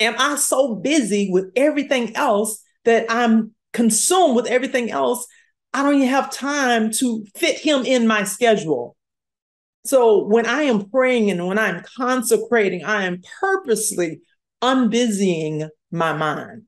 Am 0.00 0.14
I 0.18 0.36
so 0.36 0.74
busy 0.74 1.30
with 1.30 1.52
everything 1.54 2.16
else 2.16 2.62
that 2.84 3.06
I'm 3.08 3.52
consumed 3.72 4.34
with 4.34 4.46
everything 4.46 4.90
else? 4.90 5.26
I 5.72 5.82
don't 5.82 5.96
even 5.96 6.08
have 6.08 6.30
time 6.32 6.90
to 6.92 7.24
fit 7.36 7.58
him 7.58 7.84
in 7.84 8.06
my 8.06 8.24
schedule. 8.24 8.96
So 9.84 10.24
when 10.24 10.46
I 10.46 10.62
am 10.62 10.88
praying 10.88 11.30
and 11.30 11.46
when 11.46 11.58
I'm 11.58 11.82
consecrating, 11.96 12.84
I 12.84 13.04
am 13.04 13.22
purposely 13.40 14.20
unbusying 14.62 15.68
my 15.90 16.12
mind. 16.14 16.62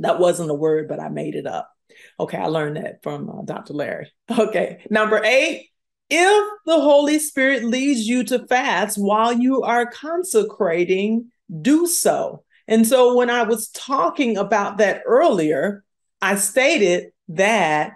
That 0.00 0.18
wasn't 0.18 0.50
a 0.50 0.54
word, 0.54 0.88
but 0.88 1.00
I 1.00 1.08
made 1.08 1.34
it 1.34 1.46
up. 1.46 1.70
Okay, 2.18 2.38
I 2.38 2.46
learned 2.46 2.76
that 2.76 3.02
from 3.02 3.30
uh, 3.30 3.42
Dr. 3.42 3.74
Larry. 3.74 4.10
Okay, 4.38 4.84
number 4.90 5.22
eight, 5.24 5.70
if 6.08 6.50
the 6.66 6.80
Holy 6.80 7.18
Spirit 7.18 7.64
leads 7.64 8.00
you 8.00 8.24
to 8.24 8.46
fast 8.46 8.98
while 8.98 9.32
you 9.32 9.62
are 9.62 9.86
consecrating, 9.86 11.30
do 11.62 11.86
so. 11.86 12.44
And 12.66 12.86
so 12.86 13.16
when 13.16 13.30
I 13.30 13.42
was 13.42 13.68
talking 13.68 14.36
about 14.36 14.78
that 14.78 15.02
earlier, 15.06 15.84
I 16.20 16.36
stated 16.36 17.12
that 17.28 17.92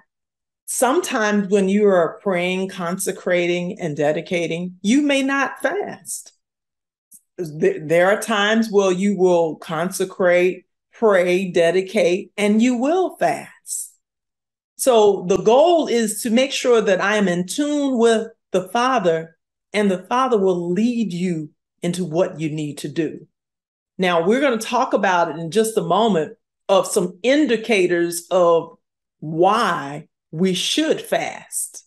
sometimes 0.66 1.48
when 1.48 1.68
you 1.68 1.86
are 1.86 2.18
praying, 2.22 2.68
consecrating, 2.68 3.78
and 3.78 3.96
dedicating, 3.96 4.76
you 4.82 5.02
may 5.02 5.22
not 5.22 5.60
fast. 5.60 6.32
There 7.36 8.10
are 8.10 8.20
times 8.20 8.68
where 8.70 8.92
you 8.92 9.16
will 9.16 9.56
consecrate, 9.56 10.66
pray, 10.92 11.50
dedicate, 11.50 12.32
and 12.36 12.62
you 12.62 12.76
will 12.76 13.16
fast. 13.16 13.94
So 14.76 15.24
the 15.28 15.38
goal 15.38 15.88
is 15.88 16.22
to 16.22 16.30
make 16.30 16.52
sure 16.52 16.80
that 16.80 17.00
I 17.00 17.16
am 17.16 17.26
in 17.28 17.46
tune 17.46 17.98
with 17.98 18.28
the 18.52 18.68
Father, 18.68 19.36
and 19.72 19.90
the 19.90 20.06
Father 20.08 20.38
will 20.38 20.70
lead 20.70 21.12
you 21.12 21.50
into 21.82 22.04
what 22.04 22.38
you 22.38 22.50
need 22.50 22.78
to 22.78 22.88
do. 22.88 23.26
Now, 23.98 24.26
we're 24.26 24.40
going 24.40 24.58
to 24.58 24.66
talk 24.66 24.92
about 24.92 25.30
it 25.30 25.36
in 25.36 25.50
just 25.50 25.76
a 25.76 25.82
moment 25.82 26.36
of 26.68 26.86
some 26.86 27.18
indicators 27.22 28.26
of 28.30 28.78
why 29.20 30.08
we 30.34 30.52
should 30.52 31.00
fast. 31.00 31.86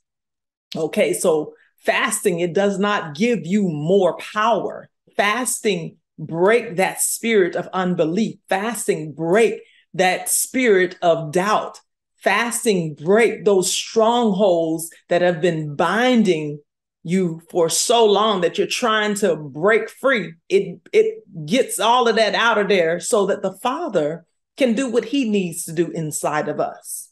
Okay, 0.74 1.12
so 1.12 1.54
fasting, 1.80 2.40
it 2.40 2.54
does 2.54 2.80
not 2.80 3.14
give 3.14 3.46
you 3.46 3.68
more 3.68 4.16
power. 4.18 4.90
Fasting 5.18 5.98
break 6.18 6.78
that 6.78 7.02
spirit 7.02 7.58
of 7.58 7.68
unbelief. 7.74 8.38
Fasting 8.48 9.12
break 9.12 9.60
that 9.94 10.30
spirit 10.30 10.98
of 11.02 11.34
doubt. 11.34 11.82
Fasting 12.16 12.96
break 12.96 13.44
those 13.44 13.70
strongholds 13.70 14.92
that 15.10 15.22
have 15.22 15.42
been 15.42 15.76
binding 15.76 16.60
you 17.04 17.42
for 17.52 17.68
so 17.68 18.06
long 18.06 18.40
that 18.42 18.58
you're 18.58 18.66
trying 18.66 19.16
to 19.16 19.36
break 19.36 19.90
free. 19.90 20.36
It 20.48 20.80
it 20.94 21.22
gets 21.46 21.82
all 21.82 22.08
of 22.08 22.16
that 22.16 22.34
out 22.34 22.58
of 22.58 22.70
there 22.70 23.02
so 23.02 23.26
that 23.26 23.42
the 23.42 23.58
Father 23.62 24.26
can 24.56 24.74
do 24.74 24.90
what 24.90 25.06
he 25.06 25.30
needs 25.30 25.66
to 25.66 25.74
do 25.74 25.92
inside 25.92 26.48
of 26.48 26.62
us. 26.62 27.07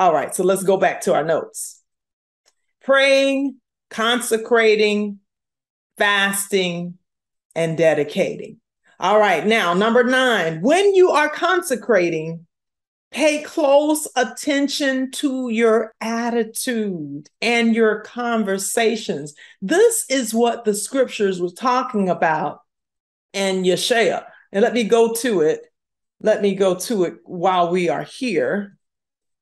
All 0.00 0.14
right, 0.14 0.34
so 0.34 0.44
let's 0.44 0.62
go 0.62 0.78
back 0.78 1.02
to 1.02 1.12
our 1.12 1.22
notes. 1.22 1.82
Praying, 2.82 3.56
consecrating, 3.90 5.18
fasting, 5.98 6.94
and 7.54 7.76
dedicating. 7.76 8.56
All 8.98 9.18
right, 9.18 9.46
now 9.46 9.74
number 9.74 10.02
nine, 10.02 10.62
when 10.62 10.94
you 10.94 11.10
are 11.10 11.28
consecrating, 11.28 12.46
pay 13.10 13.42
close 13.42 14.08
attention 14.16 15.10
to 15.10 15.50
your 15.50 15.92
attitude 16.00 17.28
and 17.42 17.74
your 17.74 18.00
conversations. 18.00 19.34
This 19.60 20.06
is 20.08 20.32
what 20.32 20.64
the 20.64 20.72
scriptures 20.72 21.42
was 21.42 21.52
talking 21.52 22.08
about 22.08 22.60
in 23.34 23.64
Yeshaya. 23.64 24.24
And 24.50 24.62
let 24.62 24.72
me 24.72 24.84
go 24.84 25.12
to 25.16 25.42
it. 25.42 25.66
Let 26.22 26.40
me 26.40 26.54
go 26.54 26.76
to 26.76 27.04
it 27.04 27.16
while 27.24 27.70
we 27.70 27.90
are 27.90 28.04
here 28.04 28.78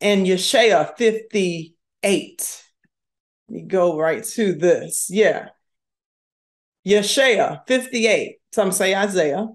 and 0.01 0.27
Yeshaya 0.27 0.97
58. 0.97 2.65
Let 3.49 3.55
me 3.55 3.63
go 3.63 3.99
right 3.99 4.25
to 4.25 4.53
this. 4.55 5.09
Yeah. 5.11 5.49
Yeshaya 6.87 7.67
58. 7.67 8.37
Some 8.53 8.73
say 8.73 8.95
Isaiah. 8.95 9.49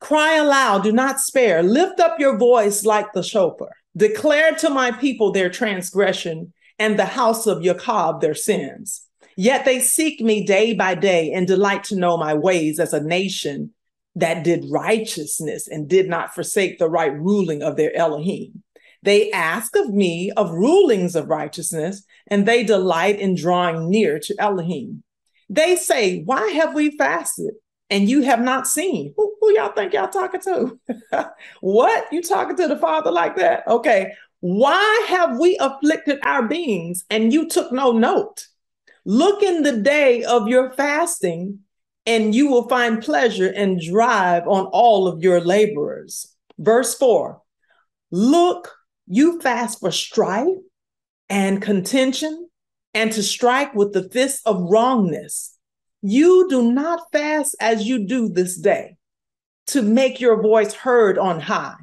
Cry 0.00 0.36
aloud, 0.36 0.82
do 0.82 0.92
not 0.92 1.20
spare. 1.20 1.62
Lift 1.62 2.00
up 2.00 2.18
your 2.18 2.36
voice 2.36 2.84
like 2.84 3.12
the 3.12 3.22
shofar. 3.22 3.70
Declare 3.96 4.56
to 4.56 4.70
my 4.70 4.90
people 4.90 5.30
their 5.30 5.48
transgression 5.48 6.52
and 6.78 6.98
the 6.98 7.04
house 7.04 7.46
of 7.46 7.62
Jacob 7.62 8.20
their 8.20 8.34
sins. 8.34 9.06
Yet 9.36 9.64
they 9.64 9.80
seek 9.80 10.20
me 10.20 10.44
day 10.44 10.74
by 10.74 10.94
day 10.94 11.32
and 11.32 11.46
delight 11.46 11.84
to 11.84 11.96
know 11.96 12.16
my 12.16 12.34
ways 12.34 12.78
as 12.80 12.92
a 12.92 13.02
nation 13.02 13.72
that 14.14 14.44
did 14.44 14.66
righteousness 14.70 15.68
and 15.68 15.88
did 15.88 16.08
not 16.08 16.34
forsake 16.34 16.78
the 16.78 16.90
right 16.90 17.14
ruling 17.14 17.62
of 17.62 17.76
their 17.76 17.96
Elohim. 17.96 18.61
They 19.02 19.30
ask 19.32 19.74
of 19.76 19.90
me 19.92 20.30
of 20.36 20.50
rulings 20.50 21.16
of 21.16 21.28
righteousness, 21.28 22.04
and 22.28 22.46
they 22.46 22.62
delight 22.62 23.18
in 23.18 23.34
drawing 23.34 23.90
near 23.90 24.18
to 24.20 24.34
Elohim. 24.38 25.02
They 25.48 25.76
say, 25.76 26.22
Why 26.22 26.48
have 26.50 26.74
we 26.74 26.96
fasted? 26.96 27.54
And 27.90 28.08
you 28.08 28.22
have 28.22 28.40
not 28.40 28.66
seen. 28.66 29.12
Who, 29.16 29.34
who 29.38 29.54
y'all 29.54 29.72
think 29.72 29.92
y'all 29.92 30.08
talking 30.08 30.40
to? 30.42 30.78
what? 31.60 32.10
You 32.10 32.22
talking 32.22 32.56
to 32.56 32.68
the 32.68 32.78
Father 32.78 33.10
like 33.10 33.36
that? 33.36 33.66
Okay. 33.66 34.12
Why 34.40 35.06
have 35.08 35.38
we 35.38 35.58
afflicted 35.58 36.18
our 36.24 36.48
beings 36.48 37.04
and 37.10 37.32
you 37.32 37.48
took 37.48 37.70
no 37.70 37.92
note? 37.92 38.46
Look 39.04 39.42
in 39.42 39.62
the 39.62 39.76
day 39.76 40.24
of 40.24 40.48
your 40.48 40.72
fasting, 40.72 41.60
and 42.06 42.34
you 42.34 42.48
will 42.48 42.68
find 42.68 43.02
pleasure 43.02 43.52
and 43.54 43.80
drive 43.80 44.46
on 44.48 44.66
all 44.66 45.06
of 45.06 45.22
your 45.22 45.40
laborers. 45.40 46.34
Verse 46.58 46.94
4 46.94 47.40
Look 48.10 48.72
you 49.12 49.38
fast 49.42 49.80
for 49.80 49.90
strife 49.90 50.56
and 51.28 51.60
contention 51.60 52.48
and 52.94 53.12
to 53.12 53.22
strike 53.22 53.74
with 53.74 53.92
the 53.92 54.08
fist 54.08 54.40
of 54.46 54.70
wrongness. 54.70 55.58
You 56.00 56.48
do 56.48 56.72
not 56.72 57.12
fast 57.12 57.54
as 57.60 57.86
you 57.86 58.06
do 58.06 58.30
this 58.30 58.56
day 58.56 58.96
to 59.66 59.82
make 59.82 60.18
your 60.18 60.40
voice 60.40 60.72
heard 60.72 61.18
on 61.18 61.40
high. 61.40 61.76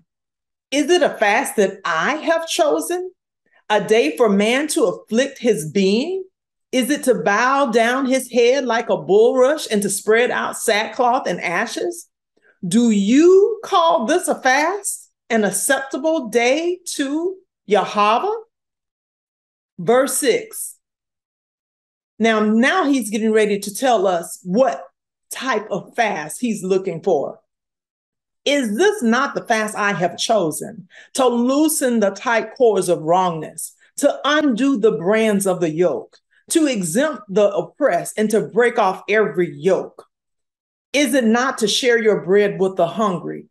Is 0.72 0.90
it 0.90 1.04
a 1.04 1.12
fast 1.12 1.56
that 1.58 1.78
I 1.86 2.16
have 2.16 2.48
chosen? 2.48 3.12
A 3.70 3.80
day 3.80 4.18
for 4.18 4.28
man 4.28 4.68
to 4.70 4.86
afflict 4.86 5.38
his 5.38 5.70
being? 5.70 6.24
Is 6.72 6.90
it 6.90 7.04
to 7.04 7.14
bow 7.14 7.68
down 7.68 8.08
his 8.08 8.32
head 8.32 8.66
like 8.66 8.90
a 8.90 8.98
bulrush 8.98 9.68
and 9.70 9.84
to 9.84 9.90
spread 9.92 10.32
out 10.32 10.58
sackcloth 10.58 11.28
and 11.28 11.40
ashes? 11.40 12.10
Do 12.68 12.90
you 12.90 13.60
call 13.64 14.08
this 14.08 14.28
a 14.28 14.42
fast? 14.42 14.99
An 15.30 15.44
acceptable 15.44 16.30
day 16.30 16.80
to 16.96 17.36
Yahweh? 17.66 18.36
Verse 19.78 20.18
6. 20.18 20.76
Now, 22.18 22.42
now 22.42 22.86
he's 22.86 23.10
getting 23.10 23.32
ready 23.32 23.60
to 23.60 23.74
tell 23.74 24.06
us 24.06 24.40
what 24.44 24.84
type 25.32 25.68
of 25.72 25.96
fast 25.96 26.42
he's 26.42 26.64
looking 26.64 27.02
for. 27.02 27.40
Is 28.46 28.76
this 28.78 29.04
not 29.04 29.36
the 29.36 29.46
fast 29.46 29.76
I 29.76 29.94
have 29.94 30.18
chosen 30.18 30.88
to 31.14 31.28
loosen 31.28 32.00
the 32.00 32.10
tight 32.12 32.56
cords 32.56 32.90
of 32.90 33.02
wrongness, 33.02 33.76
to 33.98 34.20
undo 34.26 34.80
the 34.80 34.94
brands 34.94 35.46
of 35.46 35.60
the 35.60 35.70
yoke, 35.70 36.18
to 36.52 36.66
exempt 36.66 37.24
the 37.30 37.54
oppressed, 37.54 38.18
and 38.18 38.30
to 38.32 38.48
break 38.48 38.80
off 38.80 39.04
every 39.08 39.54
yoke? 39.54 40.06
Is 40.94 41.14
it 41.14 41.26
not 41.26 41.60
to 41.60 41.68
share 41.68 42.02
your 42.02 42.24
bread 42.24 42.60
with 42.60 42.76
the 42.76 42.88
hungry, 42.88 43.49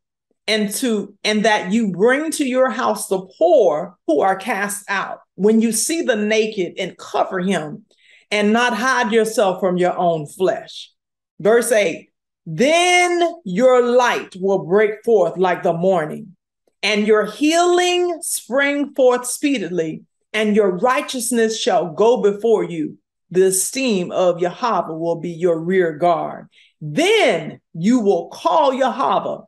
and 0.48 0.72
to 0.74 1.14
and 1.22 1.44
that 1.44 1.72
you 1.72 1.92
bring 1.92 2.32
to 2.32 2.44
your 2.44 2.70
house 2.70 3.06
the 3.06 3.20
poor 3.38 3.96
who 4.08 4.20
are 4.20 4.34
cast 4.34 4.84
out. 4.90 5.20
When 5.36 5.60
you 5.60 5.70
see 5.70 6.02
the 6.02 6.16
naked 6.16 6.74
and 6.78 6.98
cover 6.98 7.38
him 7.38 7.84
and 8.30 8.52
not 8.52 8.76
hide 8.76 9.12
yourself 9.12 9.60
from 9.60 9.76
your 9.76 9.96
own 9.96 10.26
flesh. 10.26 10.90
Verse 11.38 11.70
8 11.70 12.08
then 12.50 13.20
your 13.44 13.84
light 13.84 14.34
will 14.40 14.64
break 14.64 15.04
forth 15.04 15.36
like 15.36 15.62
the 15.62 15.74
morning 15.74 16.34
and 16.82 17.06
your 17.06 17.26
healing 17.26 18.20
spring 18.22 18.94
forth 18.94 19.26
speedily 19.26 20.02
and 20.32 20.56
your 20.56 20.70
righteousness 20.78 21.60
shall 21.60 21.92
go 21.92 22.22
before 22.22 22.64
you. 22.64 22.96
The 23.30 23.48
esteem 23.48 24.10
of 24.12 24.40
Yahweh 24.40 24.94
will 24.94 25.20
be 25.20 25.30
your 25.30 25.60
rear 25.60 25.92
guard. 25.92 26.48
Then 26.80 27.60
you 27.74 28.00
will 28.00 28.30
call 28.30 28.72
Yahweh 28.72 29.42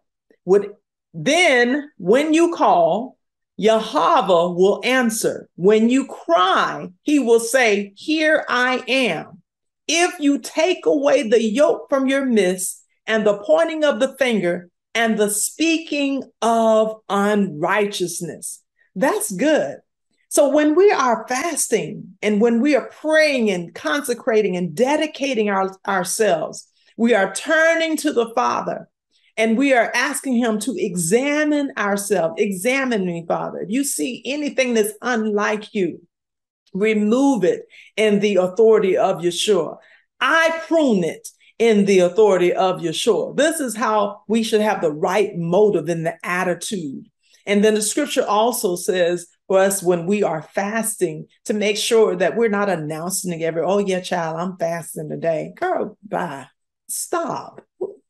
with 0.45 0.67
then, 1.13 1.91
when 1.99 2.35
you 2.35 2.55
call, 2.55 3.17
Yahweh 3.57 4.55
will 4.55 4.81
answer. 4.85 5.49
When 5.57 5.89
you 5.89 6.07
cry, 6.07 6.89
he 7.03 7.19
will 7.19 7.41
say, 7.41 7.93
Here 7.97 8.45
I 8.49 8.83
am. 8.89 9.43
If 9.89 10.19
you 10.21 10.39
take 10.39 10.87
away 10.87 11.29
the 11.29 11.43
yoke 11.43 11.89
from 11.89 12.07
your 12.07 12.25
midst 12.25 12.85
and 13.07 13.27
the 13.27 13.39
pointing 13.39 13.85
of 13.85 13.99
the 13.99 14.17
finger 14.19 14.71
and 14.95 15.19
the 15.19 15.31
speaking 15.31 16.23
of 16.41 17.01
unrighteousness, 17.09 18.63
that's 18.95 19.33
good. 19.33 19.79
So 20.29 20.49
when 20.49 20.77
we 20.77 20.93
are 20.93 21.27
fasting 21.29 22.17
and 22.23 22.41
when 22.41 22.61
we 22.61 22.77
are 22.77 22.89
praying 22.89 23.51
and 23.51 23.75
consecrating 23.75 24.57
and 24.57 24.77
dedicating 24.77 25.51
our, 25.51 25.77
ourselves, 25.89 26.69
we 26.97 27.15
are 27.15 27.35
turning 27.35 27.97
to 27.97 28.13
the 28.13 28.33
Father 28.37 28.89
and 29.41 29.57
we 29.57 29.73
are 29.73 29.91
asking 29.95 30.35
him 30.35 30.59
to 30.61 30.75
examine 30.77 31.73
ourselves. 31.79 32.35
Examine 32.37 33.07
me, 33.07 33.25
Father. 33.27 33.61
If 33.61 33.71
you 33.71 33.85
see 33.85 34.23
anything 34.27 34.75
that's 34.75 34.93
unlike 35.01 35.73
you, 35.73 36.07
remove 36.75 37.45
it 37.45 37.63
in 37.97 38.21
the 38.21 38.37
authority 38.37 38.99
of 38.99 39.23
Yeshua. 39.23 39.79
I 40.21 40.61
prune 40.67 41.05
it 41.05 41.27
in 41.59 41.87
the 41.87 42.01
authority 42.01 42.53
of 42.53 42.83
Yeshua. 42.83 43.35
This 43.35 43.61
is 43.61 43.75
how 43.75 44.25
we 44.29 44.43
should 44.43 44.61
have 44.61 44.83
the 44.83 44.93
right 44.93 45.35
motive 45.35 45.89
and 45.89 46.05
the 46.05 46.19
attitude. 46.23 47.07
And 47.47 47.65
then 47.65 47.75
the 47.75 47.83
scripture 47.83 48.27
also 48.27 48.77
says 48.77 49.27
for 49.49 49.59
us 49.59 49.83
when 49.83 50.05
we 50.05 50.23
are 50.23 50.43
fasting 50.43 51.29
to 51.47 51.55
make 51.55 51.79
sure 51.79 52.15
that 52.15 52.37
we're 52.37 52.51
not 52.51 52.69
announcing 52.69 53.31
to 53.39 53.43
every, 53.43 53.63
oh, 53.63 53.79
yeah, 53.79 54.01
child, 54.01 54.39
I'm 54.39 54.59
fasting 54.59 55.09
today. 55.09 55.55
Girl, 55.57 55.97
bye. 56.07 56.49
Stop. 56.89 57.63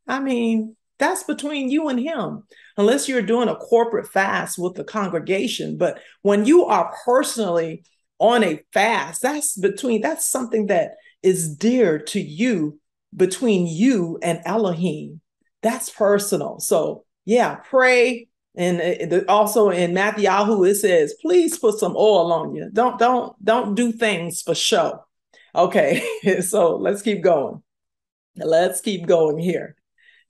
I 0.08 0.18
mean, 0.18 0.74
that's 1.00 1.24
between 1.24 1.70
you 1.70 1.88
and 1.88 1.98
him, 1.98 2.44
unless 2.76 3.08
you're 3.08 3.22
doing 3.22 3.48
a 3.48 3.56
corporate 3.56 4.06
fast 4.06 4.58
with 4.58 4.74
the 4.74 4.84
congregation. 4.84 5.76
But 5.76 5.98
when 6.22 6.44
you 6.44 6.66
are 6.66 6.94
personally 7.04 7.84
on 8.18 8.44
a 8.44 8.62
fast, 8.72 9.22
that's 9.22 9.56
between, 9.56 10.02
that's 10.02 10.30
something 10.30 10.66
that 10.66 10.92
is 11.22 11.56
dear 11.56 11.98
to 11.98 12.20
you 12.20 12.78
between 13.16 13.66
you 13.66 14.18
and 14.22 14.40
Elohim. 14.44 15.20
That's 15.62 15.90
personal. 15.90 16.60
So, 16.60 17.04
yeah, 17.24 17.56
pray. 17.56 18.28
And 18.54 19.12
uh, 19.12 19.20
also 19.28 19.70
in 19.70 19.94
Matthew, 19.94 20.28
it 20.64 20.74
says, 20.76 21.14
please 21.20 21.58
put 21.58 21.78
some 21.78 21.96
oil 21.96 22.32
on 22.32 22.54
you. 22.54 22.70
Don't, 22.72 22.98
don't, 22.98 23.42
don't 23.44 23.74
do 23.74 23.90
things 23.90 24.42
for 24.42 24.54
show. 24.54 25.04
Okay, 25.54 26.06
so 26.40 26.76
let's 26.76 27.02
keep 27.02 27.22
going. 27.22 27.62
Let's 28.36 28.80
keep 28.80 29.06
going 29.06 29.38
here. 29.38 29.76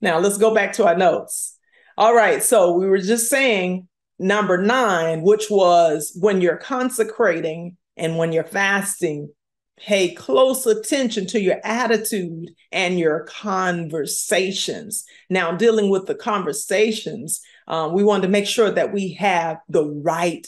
Now 0.01 0.19
let's 0.19 0.37
go 0.37 0.53
back 0.53 0.73
to 0.73 0.85
our 0.85 0.97
notes. 0.97 1.57
All 1.97 2.15
right. 2.15 2.41
So 2.41 2.73
we 2.73 2.87
were 2.87 2.97
just 2.97 3.29
saying 3.29 3.87
number 4.17 4.57
nine, 4.57 5.21
which 5.21 5.49
was 5.49 6.15
when 6.19 6.41
you're 6.41 6.57
consecrating 6.57 7.77
and 7.97 8.17
when 8.17 8.31
you're 8.31 8.43
fasting, 8.43 9.29
pay 9.77 10.13
close 10.13 10.65
attention 10.65 11.25
to 11.27 11.41
your 11.41 11.59
attitude 11.63 12.51
and 12.71 12.99
your 12.99 13.25
conversations. 13.25 15.05
Now, 15.29 15.51
dealing 15.53 15.89
with 15.89 16.05
the 16.05 16.15
conversations, 16.15 17.41
um, 17.67 17.93
we 17.93 18.03
want 18.03 18.23
to 18.23 18.29
make 18.29 18.47
sure 18.47 18.71
that 18.71 18.93
we 18.93 19.13
have 19.13 19.57
the 19.69 19.85
right 19.85 20.45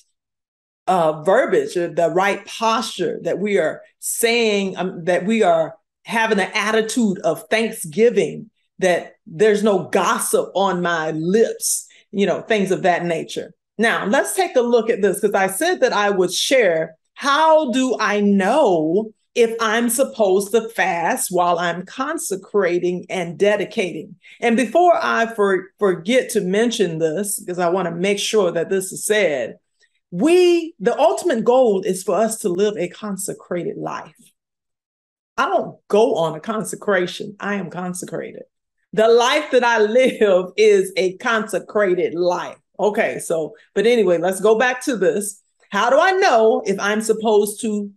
uh, 0.86 1.24
verbiage, 1.24 1.74
the 1.74 2.12
right 2.14 2.46
posture, 2.46 3.20
that 3.24 3.40
we 3.40 3.58
are 3.58 3.82
saying, 4.00 4.78
um, 4.78 5.06
that 5.06 5.26
we 5.26 5.42
are 5.42 5.76
having 6.06 6.40
an 6.40 6.52
attitude 6.54 7.20
of 7.20 7.48
thanksgiving 7.50 8.50
that 8.80 9.16
there's 9.26 9.64
no 9.64 9.90
gossip 9.90 10.50
on 10.56 10.82
my 10.82 11.12
lips, 11.12 11.88
you 12.12 12.26
know, 12.26 12.42
things 12.42 12.72
of 12.72 12.84
that 12.84 13.06
nature. 13.06 13.54
Now, 13.78 14.06
let's 14.06 14.36
take 14.36 14.56
a 14.56 14.62
look 14.62 14.90
at 14.90 15.02
this 15.02 15.20
because 15.20 15.36
I 15.36 15.48
said 15.48 15.82
that 15.82 15.94
I 15.94 16.10
would 16.10 16.34
share 16.34 16.96
how 17.16 17.72
do 17.72 17.96
I 18.00 18.20
know 18.20 19.12
if 19.36 19.56
I'm 19.60 19.90
supposed 19.90 20.52
to 20.52 20.70
fast 20.70 21.30
while 21.32 21.58
I'm 21.58 21.86
consecrating 21.86 23.06
and 23.10 23.38
dedicating? 23.38 24.16
And 24.40 24.56
before 24.56 24.94
I 24.96 25.34
for, 25.34 25.70
forget 25.80 26.30
to 26.32 26.42
mention 26.42 27.00
this, 27.00 27.40
because 27.40 27.60
I 27.60 27.70
want 27.70 27.88
to 27.88 27.96
make 27.96 28.20
sure 28.20 28.52
that 28.52 28.70
this 28.70 28.92
is 28.92 29.06
said, 29.06 29.58
we, 30.12 30.76
the 30.80 30.98
ultimate 31.00 31.44
goal 31.44 31.82
is 31.82 32.04
for 32.04 32.16
us 32.16 32.40
to 32.40 32.50
live 32.50 32.78
a 32.78 32.90
consecrated 32.90 33.78
life. 33.78 34.14
I 35.36 35.48
don't 35.48 35.80
go 35.88 36.16
on 36.16 36.36
a 36.36 36.40
consecration, 36.40 37.36
I 37.40 37.56
am 37.56 37.72
consecrated 37.72 38.44
the 38.94 39.08
life 39.08 39.50
that 39.52 39.64
I 39.64 39.80
live 39.80 40.52
is 40.56 40.94
a 40.96 41.18
consecrated 41.18 42.14
life. 42.14 42.58
Okay, 42.80 43.20
so, 43.20 43.56
but 43.74 43.86
anyway, 43.86 44.18
let's 44.18 44.40
go 44.40 44.58
back 44.58 44.84
to 44.84 44.96
this. 44.96 45.42
How 45.72 45.90
do 45.90 46.00
I 46.00 46.12
know 46.12 46.62
if 46.66 46.80
I'm 46.80 47.02
supposed 47.02 47.60
to 47.62 47.92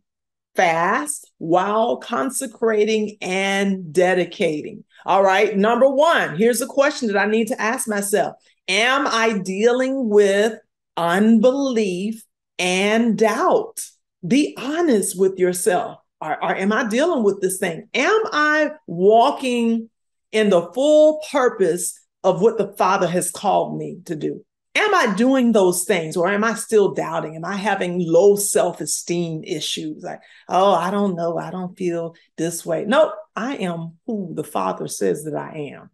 fast 0.54 1.30
while 1.38 1.98
consecrating 1.98 3.18
and 3.20 3.92
dedicating? 3.92 4.85
All 5.04 5.22
right, 5.22 5.56
number 5.56 5.88
one, 5.88 6.37
here's 6.37 6.62
a 6.62 6.66
question 6.66 7.09
that 7.09 7.18
I 7.18 7.26
need 7.26 7.48
to 7.48 7.61
ask 7.61 7.87
myself 7.87 8.35
Am 8.68 9.06
I 9.06 9.38
dealing 9.38 10.09
with 10.09 10.59
unbelief 10.96 12.24
and 12.59 13.16
doubt? 13.16 13.87
Be 14.26 14.56
honest 14.59 15.18
with 15.18 15.38
yourself. 15.38 15.98
Or, 16.20 16.42
or 16.42 16.56
am 16.56 16.72
I 16.72 16.88
dealing 16.88 17.22
with 17.22 17.42
this 17.42 17.59
thing? 17.59 17.88
Am 17.92 18.20
I 18.32 18.70
walking 18.87 19.90
in 20.37 20.51
the 20.51 20.70
full 20.72 21.22
purpose 21.33 21.99
of 22.22 22.42
what 22.42 22.59
the 22.59 22.75
Father 22.77 23.07
has 23.07 23.31
called 23.31 23.79
me 23.79 23.99
to 24.05 24.14
do? 24.14 24.44
Am 24.75 24.94
I 24.94 25.14
doing 25.14 25.53
those 25.53 25.85
things 25.85 26.18
or 26.18 26.29
am 26.29 26.44
I 26.44 26.53
still 26.53 26.92
doubting? 26.92 27.35
Am 27.35 27.44
I 27.46 27.57
having 27.57 27.99
low 27.99 28.37
self 28.37 28.83
esteem 28.83 29.42
issues? 29.44 30.03
Like, 30.03 30.20
oh, 30.51 30.75
I 30.75 30.90
don't 30.90 31.16
know. 31.16 31.38
I 31.38 31.51
don't 31.51 31.77
feel 31.79 32.14
this 32.37 32.66
way. 32.66 32.85
No, 32.85 33.14
I 33.35 33.57
am 33.57 33.96
who 34.07 34.35
the 34.35 34.44
Father 34.44 34.87
says 34.87 35.25
that 35.25 35.35
I 35.35 35.72
am. 35.75 35.88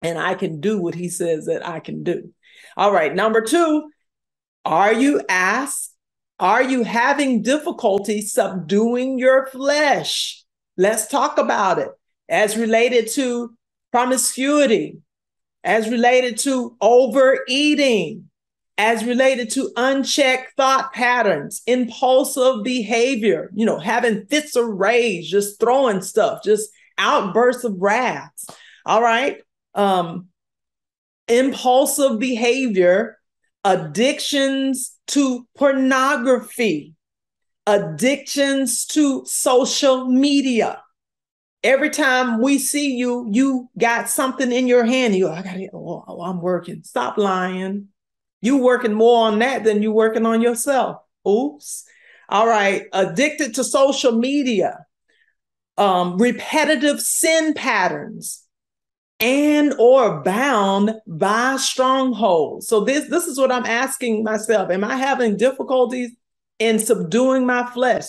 And 0.00 0.18
I 0.18 0.34
can 0.34 0.60
do 0.60 0.80
what 0.80 0.94
He 0.94 1.10
says 1.10 1.44
that 1.44 1.66
I 1.66 1.80
can 1.80 2.02
do. 2.02 2.32
All 2.78 2.92
right. 2.92 3.14
Number 3.14 3.42
two, 3.42 3.90
are 4.64 4.94
you 4.94 5.20
asked? 5.28 5.94
Are 6.38 6.62
you 6.62 6.84
having 6.84 7.42
difficulty 7.42 8.22
subduing 8.22 9.18
your 9.18 9.46
flesh? 9.48 10.42
Let's 10.78 11.06
talk 11.06 11.36
about 11.36 11.78
it 11.78 11.90
as 12.28 12.56
related 12.56 13.10
to 13.12 13.56
promiscuity, 13.92 14.98
as 15.64 15.88
related 15.88 16.38
to 16.38 16.76
overeating, 16.80 18.30
as 18.78 19.04
related 19.04 19.50
to 19.50 19.70
unchecked 19.76 20.52
thought 20.56 20.92
patterns, 20.92 21.62
impulsive 21.66 22.62
behavior, 22.62 23.50
you 23.54 23.64
know, 23.64 23.78
having 23.78 24.26
fits 24.26 24.54
of 24.54 24.66
rage, 24.66 25.30
just 25.30 25.58
throwing 25.58 26.02
stuff, 26.02 26.42
just 26.44 26.70
outbursts 26.98 27.64
of 27.64 27.74
wrath. 27.78 28.32
All 28.84 29.02
right. 29.02 29.42
Um, 29.74 30.28
impulsive 31.28 32.18
behavior, 32.18 33.18
addictions 33.64 34.96
to 35.08 35.46
pornography, 35.56 36.94
addictions 37.66 38.86
to 38.86 39.24
social 39.26 40.06
media, 40.06 40.82
Every 41.66 41.90
time 41.90 42.40
we 42.40 42.58
see 42.58 42.94
you, 42.94 43.28
you 43.28 43.68
got 43.76 44.08
something 44.08 44.52
in 44.52 44.68
your 44.68 44.84
hand. 44.84 45.16
You 45.16 45.24
go, 45.24 45.32
I 45.32 45.42
got 45.42 45.56
it. 45.56 45.70
Oh, 45.74 46.04
oh, 46.06 46.22
I'm 46.22 46.40
working. 46.40 46.84
Stop 46.84 47.18
lying. 47.18 47.88
You 48.40 48.58
working 48.58 48.94
more 48.94 49.26
on 49.26 49.40
that 49.40 49.64
than 49.64 49.82
you 49.82 49.90
working 49.90 50.26
on 50.26 50.40
yourself. 50.40 50.98
Oops. 51.28 51.84
All 52.28 52.46
right. 52.46 52.84
Addicted 52.92 53.56
to 53.56 53.64
social 53.64 54.12
media, 54.12 54.86
um, 55.76 56.18
repetitive 56.18 57.00
sin 57.00 57.52
patterns, 57.52 58.44
and 59.18 59.74
or 59.76 60.22
bound 60.22 60.92
by 61.04 61.56
strongholds. 61.56 62.68
So 62.68 62.84
this 62.84 63.08
this 63.10 63.26
is 63.26 63.40
what 63.40 63.50
I'm 63.50 63.66
asking 63.66 64.22
myself. 64.22 64.70
Am 64.70 64.84
I 64.84 64.94
having 64.94 65.36
difficulties 65.36 66.12
in 66.60 66.78
subduing 66.78 67.44
my 67.44 67.66
flesh, 67.66 68.04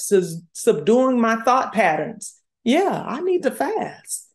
subduing 0.54 1.20
my 1.20 1.38
thought 1.38 1.74
patterns? 1.74 2.37
Yeah, 2.68 3.02
I 3.08 3.22
need 3.22 3.44
to 3.44 3.52
fast. 3.52 4.28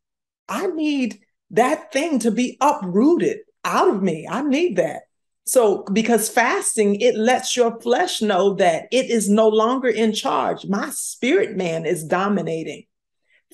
I 0.48 0.66
need 0.68 1.20
that 1.50 1.92
thing 1.92 2.18
to 2.20 2.30
be 2.30 2.56
uprooted 2.62 3.40
out 3.62 3.88
of 3.88 4.02
me. 4.02 4.26
I 4.26 4.40
need 4.40 4.76
that. 4.76 5.02
So, 5.44 5.84
because 5.92 6.30
fasting, 6.30 6.98
it 7.02 7.14
lets 7.14 7.54
your 7.54 7.78
flesh 7.82 8.22
know 8.22 8.54
that 8.54 8.84
it 8.90 9.10
is 9.10 9.28
no 9.28 9.48
longer 9.48 9.88
in 9.88 10.14
charge. 10.14 10.64
My 10.64 10.88
spirit 10.94 11.58
man 11.58 11.84
is 11.84 12.04
dominating. 12.04 12.84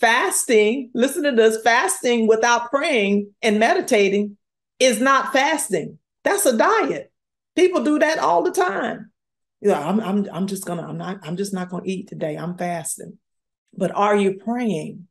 Fasting, 0.01 0.93
listen 0.95 1.25
to 1.25 1.33
this 1.33 1.61
fasting 1.63 2.29
without 2.29 2.71
praying 2.71 3.35
and 3.43 3.59
meditating 3.59 4.37
is 4.79 5.01
not 5.01 5.33
fasting. 5.33 5.99
That's 6.23 6.47
a 6.47 6.57
diet. 6.57 7.11
People 7.57 7.83
do 7.83 7.99
that 7.99 8.21
all 8.21 8.45
the 8.45 8.53
time. 8.53 9.11
You 9.61 9.71
know, 9.71 9.83
I'm, 9.83 9.99
I'm, 9.99 10.29
I'm 10.33 10.47
just 10.47 10.65
gonna, 10.65 10.87
I'm 10.87 10.99
not, 10.99 11.19
I'm 11.25 11.37
just 11.37 11.53
not 11.53 11.69
gonna 11.69 11.83
eat 11.85 12.07
today. 12.07 12.37
I'm 12.37 12.57
fasting. 12.57 13.19
But 13.77 13.93
are 13.95 14.17
you 14.17 14.35
praying? 14.35 15.07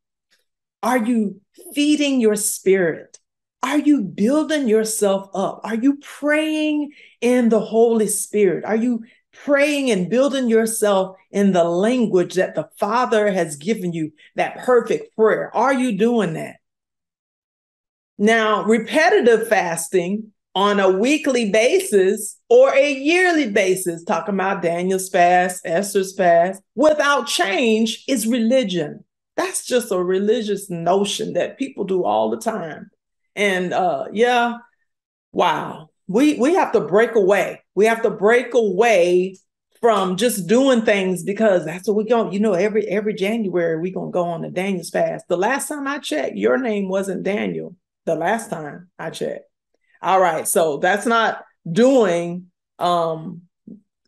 Are 0.84 0.98
you 0.98 1.42
feeding 1.74 2.22
your 2.22 2.36
spirit? 2.36 3.20
Are 3.64 3.80
you 3.80 4.02
building 4.02 4.68
yourself 4.68 5.30
up? 5.34 5.62
Are 5.64 5.76
you 5.76 5.98
praying 5.98 6.92
in 7.22 7.50
the 7.50 7.60
Holy 7.60 8.08
Spirit? 8.08 8.64
Are 8.64 8.76
you 8.76 9.04
praying 9.34 9.92
and 9.92 10.10
building 10.10 10.48
yourself 10.48 11.18
in 11.32 11.52
the 11.52 11.64
language 11.64 12.36
that 12.36 12.56
the 12.56 12.70
Father 12.80 13.32
has 13.32 13.56
given 13.58 13.94
you, 13.94 14.12
that 14.36 14.60
perfect 14.60 15.16
prayer? 15.16 15.56
Are 15.56 15.74
you 15.74 15.98
doing 15.98 16.34
that? 16.34 16.58
Now, 18.18 18.64
repetitive 18.64 19.48
fasting 19.48 20.32
on 20.58 20.80
a 20.80 20.90
weekly 20.90 21.52
basis 21.52 22.36
or 22.50 22.74
a 22.74 22.92
yearly 22.92 23.48
basis, 23.48 24.04
talking 24.04 24.34
about 24.34 24.64
Daniel's 24.64 25.08
fast, 25.08 25.62
Esther's 25.64 26.16
fast, 26.16 26.64
without 26.74 27.28
change 27.28 28.04
is 28.08 28.26
religion. 28.26 29.06
That's 29.36 29.68
just 29.68 29.92
a 29.92 30.04
religious 30.04 30.68
notion 30.68 31.34
that 31.34 31.60
people 31.60 31.84
do 31.84 32.04
all 32.04 32.32
the 32.32 32.40
time. 32.40 32.90
And 33.36 33.72
uh 33.72 34.06
yeah, 34.12 34.56
wow. 35.32 35.92
We 36.08 36.40
we 36.40 36.56
have 36.56 36.72
to 36.72 36.82
break 36.82 37.14
away. 37.14 37.62
We 37.76 37.86
have 37.86 38.02
to 38.02 38.10
break 38.10 38.56
away 38.56 39.38
from 39.80 40.18
just 40.18 40.48
doing 40.48 40.82
things 40.82 41.22
because 41.22 41.66
that's 41.66 41.88
what 41.88 41.98
we 41.98 42.06
go. 42.06 42.32
You 42.32 42.40
know, 42.40 42.54
every 42.54 42.88
every 42.88 43.14
January 43.14 43.80
we 43.80 43.92
gonna 43.92 44.10
go 44.10 44.24
on 44.24 44.42
the 44.42 44.50
Daniel's 44.50 44.90
fast. 44.90 45.28
The 45.28 45.38
last 45.38 45.68
time 45.68 45.88
I 45.88 46.00
checked, 46.00 46.36
your 46.36 46.58
name 46.58 46.90
wasn't 46.90 47.22
Daniel. 47.22 47.76
The 48.06 48.16
last 48.16 48.50
time 48.50 48.90
I 48.98 49.12
checked. 49.12 49.47
All 50.02 50.20
right, 50.20 50.48
so 50.48 50.78
that's 50.78 51.06
not 51.06 51.44
doing 51.70 52.48
um 52.80 53.42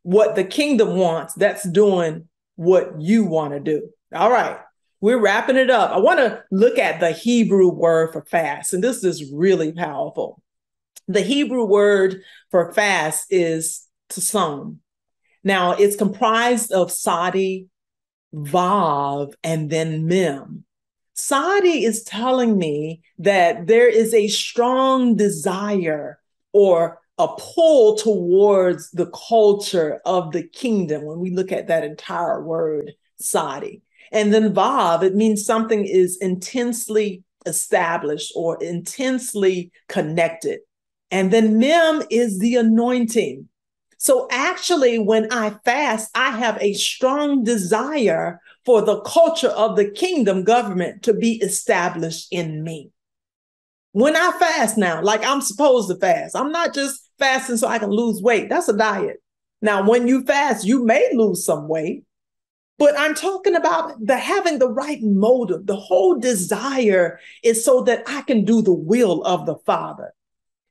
what 0.04 0.36
the 0.36 0.44
kingdom 0.44 0.96
wants. 0.96 1.34
That's 1.34 1.68
doing 1.68 2.28
what 2.56 3.00
you 3.00 3.26
want 3.26 3.54
to 3.54 3.60
do. 3.60 3.90
All 4.14 4.32
right, 4.32 4.60
we're 5.02 5.20
wrapping 5.20 5.58
it 5.58 5.70
up. 5.70 5.92
I 5.92 5.98
want 5.98 6.20
to 6.20 6.44
look 6.52 6.78
at 6.78 7.00
the 7.00 7.12
Hebrew 7.12 7.70
word 7.70 8.12
for 8.14 8.24
fast, 8.26 8.74
and 8.74 8.84
this 8.84 9.04
is 9.04 9.32
really 9.32 9.72
powerful. 9.72 10.42
The 11.08 11.22
Hebrew 11.22 11.66
word 11.66 12.22
for 12.52 12.72
fast 12.74 13.28
is 13.30 13.88
tsum. 14.10 14.78
Now, 15.44 15.72
it's 15.72 15.96
comprised 15.96 16.72
of 16.72 16.92
Sadi, 16.92 17.68
Vav, 18.34 19.34
and 19.44 19.70
then 19.70 20.06
Mem. 20.06 20.66
Sadi 21.20 21.84
is 21.84 22.04
telling 22.04 22.58
me 22.58 23.02
that 23.20 23.68
there 23.68 23.88
is 23.88 24.14
a 24.14 24.28
strong 24.28 25.16
desire 25.16 26.20
or 26.54 27.00
a 27.18 27.28
pull 27.28 27.98
towards 27.98 28.90
the 28.92 29.08
culture 29.08 30.00
of 30.06 30.32
the 30.32 30.44
kingdom 30.44 31.04
when 31.04 31.20
we 31.20 31.32
look 31.32 31.52
at 31.52 31.68
that 31.68 31.84
entire 31.84 32.42
word, 32.42 32.94
Sadi. 33.20 33.82
And 34.12 34.34
then 34.34 34.54
Vav, 34.54 35.04
it 35.04 35.16
means 35.16 35.46
something 35.46 35.86
is 35.86 36.18
intensely 36.22 37.24
established 37.46 38.32
or 38.36 38.62
intensely 38.64 39.72
connected. 39.88 40.62
And 41.12 41.32
then 41.32 41.60
Mem 41.60 42.04
is 42.10 42.40
the 42.40 42.56
anointing. 42.56 43.50
So 43.98 44.28
actually, 44.32 44.98
when 44.98 45.32
I 45.32 45.50
fast, 45.66 46.10
I 46.16 46.32
have 46.32 46.58
a 46.62 46.74
strong 46.74 47.44
desire 47.44 48.40
for 48.70 48.84
the 48.84 49.02
culture 49.02 49.48
of 49.48 49.76
the 49.76 49.90
kingdom 49.90 50.44
government 50.44 51.02
to 51.02 51.12
be 51.12 51.38
established 51.42 52.28
in 52.30 52.64
me. 52.64 52.92
When 53.94 54.16
I 54.16 54.32
fast 54.38 54.78
now, 54.78 55.02
like 55.02 55.26
I'm 55.26 55.42
supposed 55.42 55.90
to 55.90 55.96
fast, 55.96 56.36
I'm 56.36 56.52
not 56.52 56.76
just 56.76 57.10
fasting 57.18 57.58
so 57.58 57.68
I 57.68 57.80
can 57.80 57.90
lose 57.90 58.22
weight. 58.22 58.48
That's 58.48 58.70
a 58.70 58.78
diet. 58.78 59.24
Now, 59.60 59.90
when 59.90 60.08
you 60.08 60.24
fast, 60.24 60.68
you 60.68 60.86
may 60.86 61.10
lose 61.16 61.44
some 61.44 61.68
weight, 61.68 62.04
but 62.78 62.94
I'm 62.96 63.16
talking 63.16 63.56
about 63.56 63.96
the 64.06 64.16
having 64.16 64.60
the 64.60 64.70
right 64.70 65.02
motive. 65.02 65.66
The 65.66 65.76
whole 65.76 66.20
desire 66.20 67.20
is 67.44 67.66
so 67.66 67.82
that 67.86 68.04
I 68.06 68.22
can 68.22 68.46
do 68.46 68.62
the 68.62 68.72
will 68.72 69.24
of 69.24 69.48
the 69.48 69.56
Father 69.66 70.14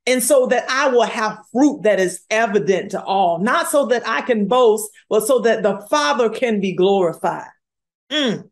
and 0.07 0.23
so 0.23 0.47
that 0.47 0.71
I 0.71 0.87
will 0.87 1.03
have 1.03 1.41
fruit 1.51 1.83
that 1.83 1.99
is 1.99 2.21
evident 2.31 2.93
to 2.93 3.03
all, 3.03 3.41
not 3.41 3.69
so 3.69 3.87
that 3.87 4.07
I 4.07 4.21
can 4.21 4.47
boast, 4.47 4.89
but 5.11 5.27
so 5.27 5.41
that 5.41 5.65
the 5.65 5.85
Father 5.91 6.31
can 6.31 6.61
be 6.61 6.77
glorified. 6.77 7.49
Mm. 8.11 8.49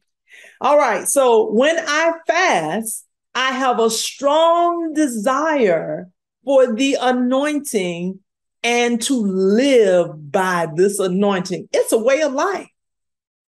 All 0.60 0.78
right. 0.78 1.06
So 1.08 1.50
when 1.50 1.76
I 1.78 2.12
fast, 2.26 3.06
I 3.34 3.52
have 3.52 3.80
a 3.80 3.90
strong 3.90 4.92
desire 4.94 6.08
for 6.44 6.74
the 6.74 6.96
anointing 7.00 8.20
and 8.62 9.00
to 9.02 9.14
live 9.14 10.32
by 10.32 10.68
this 10.74 10.98
anointing. 10.98 11.68
It's 11.72 11.92
a 11.92 11.98
way 11.98 12.22
of 12.22 12.32
life. 12.32 12.68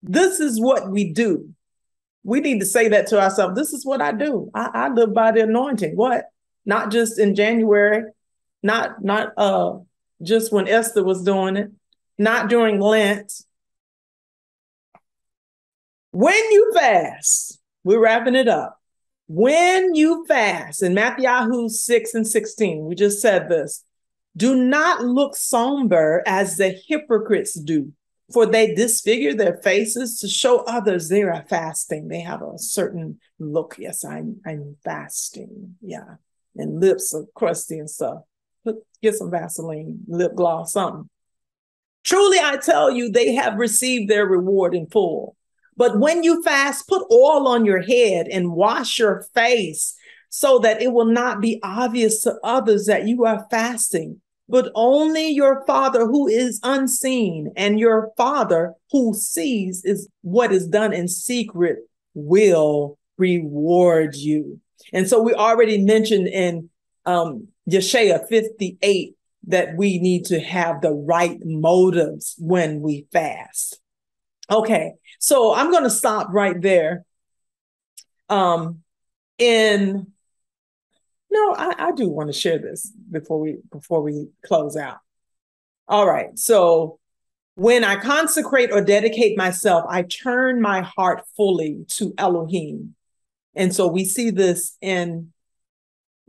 This 0.01 0.39
is 0.39 0.59
what 0.59 0.89
we 0.89 1.13
do. 1.13 1.49
We 2.23 2.39
need 2.39 2.59
to 2.59 2.65
say 2.65 2.87
that 2.89 3.07
to 3.07 3.21
ourselves. 3.21 3.55
This 3.55 3.73
is 3.73 3.85
what 3.85 4.01
I 4.01 4.11
do. 4.11 4.49
I, 4.53 4.69
I 4.73 4.89
live 4.89 5.13
by 5.13 5.31
the 5.31 5.41
anointing. 5.41 5.95
What? 5.95 6.25
not 6.65 6.91
just 6.91 7.19
in 7.19 7.35
January, 7.35 8.03
not 8.63 9.03
not 9.03 9.33
uh 9.37 9.77
just 10.23 10.51
when 10.51 10.67
Esther 10.67 11.03
was 11.03 11.23
doing 11.23 11.57
it, 11.57 11.71
not 12.17 12.49
during 12.49 12.79
Lent. 12.79 13.31
When 16.15 16.51
you 16.51 16.71
fast, 16.73 17.59
we're 17.83 17.99
wrapping 17.99 18.35
it 18.35 18.47
up. 18.47 18.79
When 19.27 19.95
you 19.95 20.25
fast, 20.27 20.83
in 20.83 20.93
Matthew 20.93 21.69
6 21.69 22.13
and 22.13 22.27
16, 22.27 22.85
we 22.85 22.95
just 22.95 23.21
said 23.21 23.49
this 23.49 23.83
do 24.37 24.55
not 24.55 25.03
look 25.03 25.35
somber 25.35 26.21
as 26.25 26.57
the 26.57 26.77
hypocrites 26.87 27.53
do, 27.53 27.93
for 28.33 28.45
they 28.45 28.75
disfigure 28.75 29.33
their 29.33 29.57
faces 29.57 30.19
to 30.19 30.27
show 30.27 30.59
others 30.65 31.07
they 31.07 31.23
are 31.23 31.45
fasting. 31.49 32.07
They 32.07 32.21
have 32.21 32.41
a 32.41 32.57
certain 32.57 33.19
look. 33.39 33.75
Yes, 33.77 34.03
I'm 34.03 34.41
I'm 34.45 34.75
fasting. 34.83 35.75
Yeah 35.81 36.15
and 36.57 36.79
lips 36.79 37.13
are 37.13 37.25
crusty 37.35 37.79
and 37.79 37.89
stuff. 37.89 38.19
Put, 38.63 38.77
get 39.01 39.15
some 39.15 39.31
Vaseline, 39.31 39.99
lip 40.07 40.35
gloss, 40.35 40.73
something. 40.73 41.09
Truly, 42.03 42.37
I 42.39 42.57
tell 42.57 42.91
you, 42.91 43.09
they 43.09 43.33
have 43.33 43.57
received 43.57 44.09
their 44.09 44.25
reward 44.25 44.75
in 44.75 44.87
full. 44.87 45.35
But 45.77 45.99
when 45.99 46.23
you 46.23 46.41
fast, 46.43 46.87
put 46.87 47.05
oil 47.11 47.47
on 47.47 47.65
your 47.65 47.81
head 47.81 48.27
and 48.27 48.53
wash 48.53 48.97
your 48.97 49.25
face 49.33 49.95
so 50.29 50.59
that 50.59 50.81
it 50.81 50.91
will 50.91 51.05
not 51.05 51.41
be 51.41 51.59
obvious 51.63 52.21
to 52.21 52.35
others 52.43 52.85
that 52.85 53.07
you 53.07 53.25
are 53.25 53.47
fasting, 53.49 54.21
but 54.47 54.71
only 54.75 55.29
your 55.29 55.65
Father 55.65 56.05
who 56.05 56.27
is 56.27 56.59
unseen 56.63 57.51
and 57.55 57.79
your 57.79 58.11
Father 58.17 58.73
who 58.91 59.13
sees 59.13 59.83
is 59.85 60.09
what 60.21 60.51
is 60.51 60.67
done 60.67 60.93
in 60.93 61.07
secret 61.07 61.79
will 62.13 62.97
reward 63.17 64.15
you. 64.15 64.59
And 64.93 65.07
so 65.07 65.21
we 65.21 65.33
already 65.33 65.81
mentioned 65.81 66.27
in 66.27 66.69
um, 67.05 67.47
Yeshaya 67.69 68.27
58 68.27 69.15
that 69.47 69.75
we 69.77 69.99
need 69.99 70.25
to 70.25 70.39
have 70.39 70.81
the 70.81 70.91
right 70.91 71.39
motives 71.43 72.35
when 72.37 72.81
we 72.81 73.07
fast. 73.11 73.79
Okay, 74.49 74.93
so 75.19 75.53
I'm 75.53 75.71
going 75.71 75.83
to 75.83 75.89
stop 75.89 76.27
right 76.31 76.59
there. 76.59 77.03
Um, 78.29 78.81
in 79.37 80.07
no, 81.31 81.53
I, 81.53 81.87
I 81.87 81.91
do 81.91 82.07
want 82.07 82.29
to 82.29 82.33
share 82.33 82.59
this 82.59 82.91
before 83.11 83.39
we 83.39 83.57
before 83.71 84.01
we 84.01 84.29
close 84.45 84.77
out. 84.77 84.97
All 85.87 86.07
right, 86.07 86.37
so 86.37 86.99
when 87.55 87.83
I 87.83 87.95
consecrate 87.95 88.71
or 88.71 88.81
dedicate 88.81 89.37
myself, 89.37 89.85
I 89.89 90.03
turn 90.03 90.61
my 90.61 90.81
heart 90.81 91.23
fully 91.35 91.85
to 91.91 92.13
Elohim. 92.17 92.95
And 93.55 93.73
so 93.73 93.87
we 93.87 94.03
see 94.03 94.29
this 94.29 94.77
in 94.81 95.31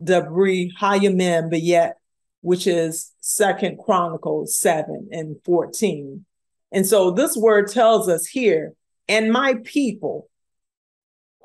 Debri 0.01 0.69
Hayamim 0.79 1.51
Bayet, 1.51 1.93
which 2.41 2.65
is 2.65 3.11
Second 3.19 3.77
Chronicles 3.77 4.57
7 4.57 5.09
and 5.11 5.35
14. 5.43 6.25
And 6.71 6.85
so 6.85 7.11
this 7.11 7.35
word 7.35 7.69
tells 7.69 8.09
us 8.09 8.25
here, 8.25 8.73
and 9.07 9.31
my 9.31 9.55
people 9.63 10.29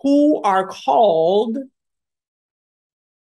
who 0.02 0.42
are 0.42 0.66
called, 0.66 1.58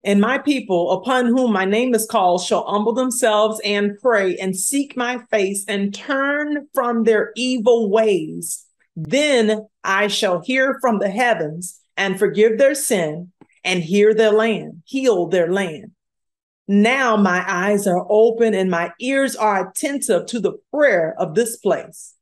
and 0.03 0.19
my 0.19 0.37
people 0.37 0.91
upon 0.91 1.27
whom 1.27 1.53
my 1.53 1.65
name 1.65 1.93
is 1.93 2.05
called 2.05 2.43
shall 2.43 2.65
humble 2.65 2.93
themselves 2.93 3.61
and 3.63 3.97
pray 4.01 4.35
and 4.37 4.57
seek 4.57 4.97
my 4.97 5.19
face 5.29 5.63
and 5.67 5.93
turn 5.93 6.67
from 6.73 7.03
their 7.03 7.31
evil 7.35 7.89
ways. 7.89 8.65
Then 8.95 9.67
I 9.83 10.07
shall 10.07 10.41
hear 10.41 10.77
from 10.81 10.99
the 10.99 11.09
heavens 11.09 11.79
and 11.95 12.19
forgive 12.19 12.57
their 12.57 12.75
sin 12.75 13.31
and 13.63 13.81
heal 13.81 14.13
their 14.13 14.31
land, 14.31 14.81
heal 14.85 15.27
their 15.27 15.51
land. 15.51 15.91
Now 16.67 17.17
my 17.17 17.43
eyes 17.47 17.87
are 17.87 18.05
open 18.09 18.53
and 18.53 18.71
my 18.71 18.91
ears 18.99 19.35
are 19.35 19.69
attentive 19.69 20.25
to 20.27 20.39
the 20.39 20.53
prayer 20.71 21.13
of 21.17 21.35
this 21.35 21.57
place. 21.57 22.15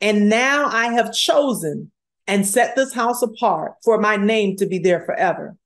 And 0.00 0.28
now 0.28 0.66
I 0.66 0.92
have 0.92 1.14
chosen 1.14 1.90
and 2.26 2.46
set 2.46 2.76
this 2.76 2.92
house 2.92 3.22
apart 3.22 3.74
for 3.82 3.98
my 3.98 4.16
name 4.16 4.56
to 4.56 4.66
be 4.66 4.78
there 4.78 5.00
forever. 5.00 5.56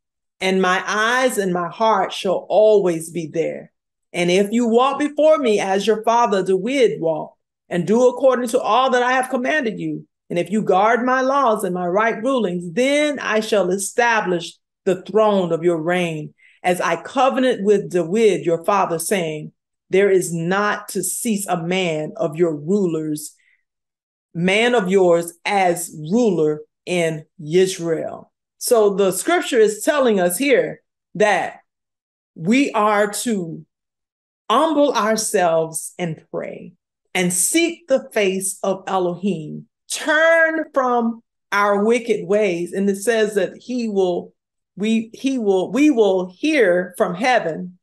And 0.41 0.63
my 0.63 0.83
eyes 0.87 1.39
and 1.39 1.53
my 1.53 1.69
heart 1.69 2.13
shall 2.13 2.47
always 2.49 3.11
be 3.11 3.27
there. 3.27 3.73
And 4.13 4.31
if 4.31 4.53
you 4.53 4.69
walk 4.69 4.99
before 4.99 5.39
me 5.39 5.59
as 5.59 5.87
your 5.87 6.03
father 6.03 6.43
David 6.43 7.01
walked, 7.01 7.39
and 7.69 7.87
do 7.87 8.09
according 8.09 8.49
to 8.51 8.61
all 8.61 8.91
that 8.91 9.03
I 9.03 9.13
have 9.13 9.31
commanded 9.31 9.81
you, 9.81 10.07
and 10.29 10.39
if 10.39 10.51
you 10.51 10.63
guard 10.63 11.05
my 11.05 11.23
laws 11.23 11.65
and 11.65 11.75
my 11.75 11.87
right 11.87 12.23
rulings, 12.23 12.71
then 12.73 13.19
I 13.19 13.41
shall 13.41 13.71
establish 13.71 14.55
the 14.85 15.03
throne 15.03 15.53
of 15.53 15.65
your 15.65 15.79
reign, 15.79 16.35
as 16.63 16.81
I 16.81 16.97
covenant 16.97 17.65
with 17.65 17.91
David, 17.91 18.45
your 18.45 18.65
father, 18.65 18.99
saying, 18.99 19.53
There 19.91 20.11
is 20.11 20.33
not 20.33 20.89
to 20.91 21.03
cease 21.03 21.47
a 21.47 21.63
man 21.63 22.13
of 22.17 22.37
your 22.37 22.55
rulers, 22.55 23.35
man 24.35 24.75
of 24.75 24.89
yours 24.89 25.33
as 25.45 25.95
ruler 26.11 26.61
in 26.87 27.25
Israel. 27.45 28.33
So 28.59 28.95
the 28.95 29.11
scripture 29.13 29.59
is 29.59 29.83
telling 29.83 30.21
us 30.21 30.39
here 30.39 30.83
that 31.17 31.61
we 32.35 32.71
are 32.73 33.11
to 33.11 33.65
humble 34.49 34.93
ourselves 34.93 35.95
and 35.99 36.23
pray 36.31 36.73
and 37.15 37.33
seek 37.33 37.89
the 37.89 38.09
face 38.13 38.59
of 38.63 38.85
Elohim, 38.87 39.67
turn 39.91 40.65
from 40.73 41.23
our 41.51 41.85
wicked 41.85 42.27
ways. 42.27 42.73
And 42.73 42.89
it 42.89 42.97
says 42.97 43.35
that 43.35 43.57
he 43.57 43.89
will, 43.89 44.33
we, 44.77 45.11
he 45.13 45.39
will, 45.39 45.71
we 45.73 45.91
will 45.91 46.31
hear 46.31 46.95
from 46.97 47.15
heaven 47.15 47.79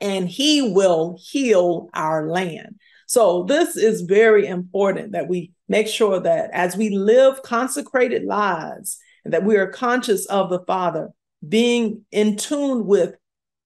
and 0.00 0.28
he 0.28 0.72
will 0.72 1.18
heal 1.22 1.88
our 1.94 2.28
land. 2.28 2.76
So 3.06 3.44
this 3.44 3.76
is 3.76 4.02
very 4.02 4.46
important 4.46 5.12
that 5.12 5.28
we 5.28 5.52
make 5.68 5.88
sure 5.88 6.20
that 6.20 6.50
as 6.52 6.76
we 6.76 6.90
live 6.90 7.42
consecrated 7.42 8.24
lives, 8.24 8.98
that 9.24 9.44
we 9.44 9.56
are 9.56 9.68
conscious 9.68 10.26
of 10.26 10.50
the 10.50 10.60
Father, 10.60 11.10
being 11.46 12.04
in 12.10 12.36
tune 12.36 12.86
with 12.86 13.14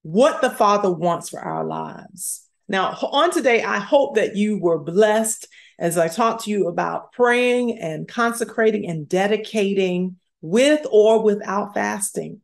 what 0.03 0.41
the 0.41 0.51
Father 0.51 0.91
wants 0.91 1.29
for 1.29 1.41
our 1.41 1.65
lives. 1.65 2.47
Now, 2.69 2.97
on 3.03 3.31
today, 3.33 3.63
I 3.63 3.79
hope 3.79 4.15
that 4.15 4.37
you 4.37 4.59
were 4.59 4.79
blessed 4.79 5.47
as 5.79 5.99
I 5.99 6.09
talked 6.09 6.45
to 6.45 6.51
you 6.51 6.69
about 6.69 7.13
praying 7.13 7.79
and 7.79 8.07
consecrating 8.07 8.87
and 8.87 9.09
dedicating 9.09 10.17
with 10.41 10.87
or 10.91 11.23
without 11.23 11.75
fasting. 11.75 12.41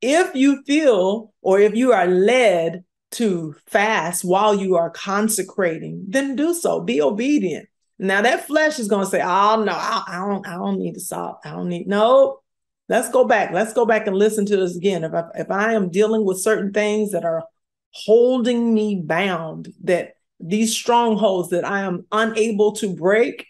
If 0.00 0.34
you 0.34 0.62
feel 0.64 1.32
or 1.42 1.58
if 1.58 1.74
you 1.74 1.92
are 1.92 2.06
led 2.06 2.84
to 3.12 3.54
fast 3.66 4.24
while 4.24 4.54
you 4.54 4.76
are 4.76 4.90
consecrating, 4.90 6.04
then 6.08 6.36
do 6.36 6.52
so. 6.52 6.80
Be 6.80 7.00
obedient. 7.00 7.68
Now 7.98 8.22
that 8.22 8.46
flesh 8.46 8.78
is 8.78 8.88
going 8.88 9.04
to 9.04 9.10
say, 9.10 9.22
"Oh 9.22 9.62
no, 9.64 9.72
I, 9.72 10.02
I, 10.06 10.18
don't. 10.26 10.46
I 10.46 10.54
don't 10.54 10.78
need 10.78 10.94
to 10.94 11.00
stop. 11.00 11.40
I 11.44 11.50
don't 11.50 11.68
need 11.68 11.86
no." 11.86 12.40
Let's 12.88 13.08
go 13.10 13.26
back. 13.26 13.52
Let's 13.52 13.72
go 13.72 13.84
back 13.84 14.06
and 14.06 14.16
listen 14.16 14.46
to 14.46 14.56
this 14.56 14.76
again. 14.76 15.02
If 15.02 15.12
I, 15.12 15.24
if 15.34 15.50
I 15.50 15.72
am 15.72 15.90
dealing 15.90 16.24
with 16.24 16.40
certain 16.40 16.72
things 16.72 17.12
that 17.12 17.24
are 17.24 17.44
holding 17.90 18.72
me 18.74 19.02
bound, 19.02 19.72
that 19.84 20.16
these 20.38 20.72
strongholds 20.72 21.50
that 21.50 21.64
I 21.64 21.80
am 21.80 22.06
unable 22.12 22.72
to 22.72 22.94
break, 22.94 23.46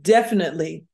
definitely 0.00 0.84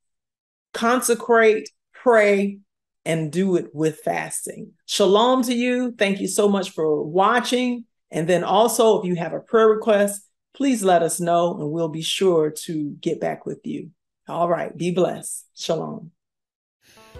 consecrate, 0.72 1.70
pray, 2.04 2.58
and 3.06 3.32
do 3.32 3.56
it 3.56 3.74
with 3.74 4.00
fasting. 4.00 4.72
Shalom 4.86 5.42
to 5.44 5.54
you. 5.54 5.94
Thank 5.98 6.20
you 6.20 6.28
so 6.28 6.48
much 6.48 6.70
for 6.70 7.02
watching. 7.02 7.86
And 8.10 8.28
then 8.28 8.44
also, 8.44 9.00
if 9.00 9.06
you 9.06 9.16
have 9.16 9.32
a 9.32 9.40
prayer 9.40 9.68
request, 9.68 10.22
please 10.54 10.84
let 10.84 11.02
us 11.02 11.18
know 11.18 11.58
and 11.58 11.70
we'll 11.70 11.88
be 11.88 12.02
sure 12.02 12.50
to 12.50 12.90
get 13.00 13.20
back 13.20 13.46
with 13.46 13.60
you. 13.64 13.90
All 14.28 14.48
right. 14.48 14.76
Be 14.76 14.90
blessed. 14.90 15.46
Shalom. 15.54 16.12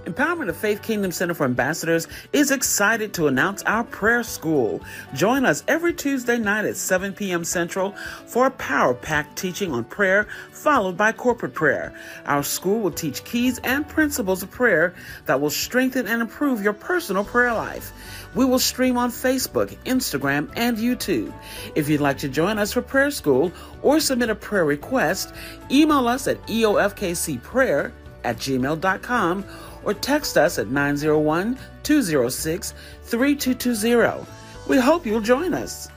Empowerment 0.05 0.51
of 0.51 0.57
Faith 0.57 0.83
Kingdom 0.83 1.11
Center 1.11 1.33
for 1.33 1.45
Ambassadors 1.45 2.09
is 2.33 2.51
excited 2.51 3.15
to 3.15 3.27
announce 3.27 3.63
our 3.63 3.85
prayer 3.85 4.23
school. 4.23 4.83
Join 5.15 5.47
us 5.47 5.65
every 5.67 5.95
Tuesday 5.95 6.39
night 6.39 6.67
at 6.67 6.77
7 6.77 7.15
p.m. 7.15 7.43
Central 7.43 7.93
for 8.27 8.47
a 8.47 8.51
power 8.51 8.93
packed 8.93 9.39
teaching 9.39 9.73
on 9.73 9.85
prayer, 9.85 10.27
followed 10.53 10.97
by 10.99 11.13
corporate 11.13 11.55
prayer. 11.55 11.95
Our 12.27 12.43
school 12.43 12.81
will 12.81 12.91
teach 12.91 13.25
keys 13.25 13.59
and 13.61 13.89
principles 13.89 14.43
of 14.43 14.51
prayer 14.51 14.95
that 15.25 15.41
will 15.41 15.51
strengthen 15.51 16.07
and 16.07 16.21
improve 16.21 16.63
your 16.63 16.75
personal 16.75 17.25
prayer 17.25 17.55
life. 17.55 17.93
We 18.35 18.45
will 18.45 18.59
stream 18.59 18.99
on 18.99 19.11
Facebook, 19.11 19.75
Instagram, 19.85 20.51
and 20.57 20.77
YouTube. 20.77 21.33
If 21.75 21.89
you'd 21.89 22.01
like 22.01 22.19
to 22.19 22.29
join 22.29 22.59
us 22.59 22.73
for 22.73 22.83
prayer 22.83 23.11
school 23.11 23.53
or 23.81 24.01
submit 24.01 24.29
a 24.29 24.35
prayer 24.35 24.65
request, 24.65 25.33
email 25.71 26.09
us 26.09 26.27
at 26.29 26.43
eofkcprayer 26.47 27.93
at 28.25 28.39
gmail.com 28.39 29.45
or 29.85 29.95
text 29.95 30.37
us 30.37 30.59
at 30.59 30.69
901 30.69 31.59
206 31.83 32.75
3220. 33.03 34.27
We 34.69 34.79
hope 34.79 35.05
you'll 35.07 35.21
join 35.21 35.55
us. 35.55 35.89